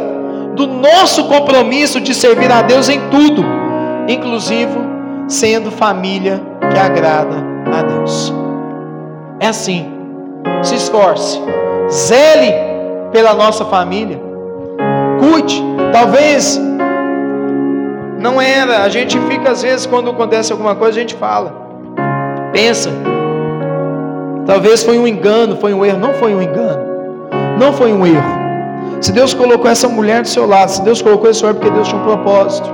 do 0.55 0.67
nosso 0.67 1.25
compromisso 1.25 1.99
de 1.99 2.13
servir 2.13 2.51
a 2.51 2.61
Deus 2.61 2.89
em 2.89 2.99
tudo, 3.09 3.43
inclusive 4.07 4.71
sendo 5.27 5.71
família 5.71 6.41
que 6.71 6.77
agrada 6.77 7.37
a 7.73 7.81
Deus. 7.81 8.33
É 9.39 9.47
assim. 9.47 9.91
Se 10.61 10.75
esforce. 10.75 11.39
Zele 11.89 12.53
pela 13.11 13.33
nossa 13.33 13.65
família. 13.65 14.19
Cuide. 15.19 15.61
Talvez 15.91 16.59
não 18.19 18.39
era. 18.41 18.83
A 18.83 18.89
gente 18.89 19.19
fica 19.21 19.51
às 19.51 19.61
vezes 19.61 19.85
quando 19.85 20.09
acontece 20.09 20.51
alguma 20.51 20.75
coisa, 20.75 20.97
a 20.97 21.01
gente 21.01 21.15
fala. 21.15 21.60
Pensa. 22.51 22.89
Talvez 24.45 24.83
foi 24.83 24.97
um 24.97 25.07
engano, 25.07 25.55
foi 25.57 25.73
um 25.73 25.85
erro. 25.85 25.99
Não 25.99 26.13
foi 26.13 26.35
um 26.35 26.41
engano. 26.41 26.81
Não 27.57 27.71
foi 27.73 27.93
um 27.93 28.05
erro. 28.05 28.41
Se 28.99 29.11
Deus 29.11 29.33
colocou 29.33 29.69
essa 29.69 29.87
mulher 29.87 30.21
do 30.21 30.27
seu 30.27 30.47
lado, 30.47 30.69
se 30.69 30.81
Deus 30.81 31.01
colocou 31.01 31.29
esse 31.29 31.43
homem 31.43 31.55
porque 31.55 31.71
Deus 31.71 31.87
tinha 31.87 31.99
um 31.99 32.03
propósito. 32.03 32.69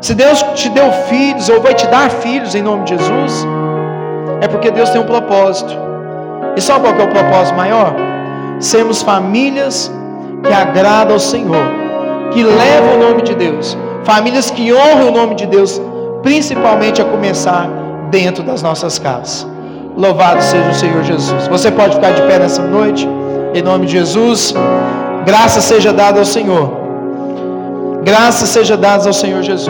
Se 0.00 0.14
Deus 0.14 0.42
te 0.54 0.68
deu 0.68 0.90
filhos 1.08 1.48
ou 1.48 1.60
vai 1.60 1.74
te 1.74 1.86
dar 1.88 2.10
filhos 2.10 2.54
em 2.54 2.62
nome 2.62 2.84
de 2.84 2.96
Jesus, 2.96 3.46
é 4.40 4.46
porque 4.46 4.70
Deus 4.70 4.90
tem 4.90 5.00
um 5.00 5.06
propósito. 5.06 5.74
E 6.56 6.60
sabe 6.60 6.88
qual 6.88 6.98
é 6.98 7.04
o 7.04 7.08
propósito 7.08 7.56
maior? 7.56 7.94
Sermos 8.60 9.02
famílias 9.02 9.92
que 10.42 10.52
agradam 10.52 11.14
ao 11.14 11.20
Senhor, 11.20 11.64
que 12.30 12.42
levam 12.42 12.94
o 12.94 13.08
nome 13.08 13.22
de 13.22 13.34
Deus, 13.34 13.76
famílias 14.04 14.50
que 14.50 14.72
honram 14.72 15.08
o 15.08 15.12
nome 15.12 15.34
de 15.34 15.46
Deus, 15.46 15.80
principalmente 16.22 17.02
a 17.02 17.04
começar 17.04 17.68
dentro 18.10 18.42
das 18.42 18.62
nossas 18.62 18.98
casas. 18.98 19.46
Louvado 19.96 20.42
seja 20.42 20.70
o 20.70 20.74
Senhor 20.74 21.02
Jesus. 21.02 21.48
Você 21.48 21.70
pode 21.70 21.96
ficar 21.96 22.12
de 22.12 22.22
pé 22.22 22.38
nessa 22.38 22.62
noite, 22.62 23.08
em 23.54 23.62
nome 23.62 23.86
de 23.86 23.92
Jesus. 23.92 24.54
Graça 25.24 25.60
seja 25.60 25.92
dada 25.92 26.18
ao 26.20 26.24
Senhor. 26.24 26.70
Graças 28.02 28.48
seja 28.48 28.76
dadas 28.76 29.06
ao 29.06 29.12
Senhor 29.12 29.42
Jesus. 29.42 29.68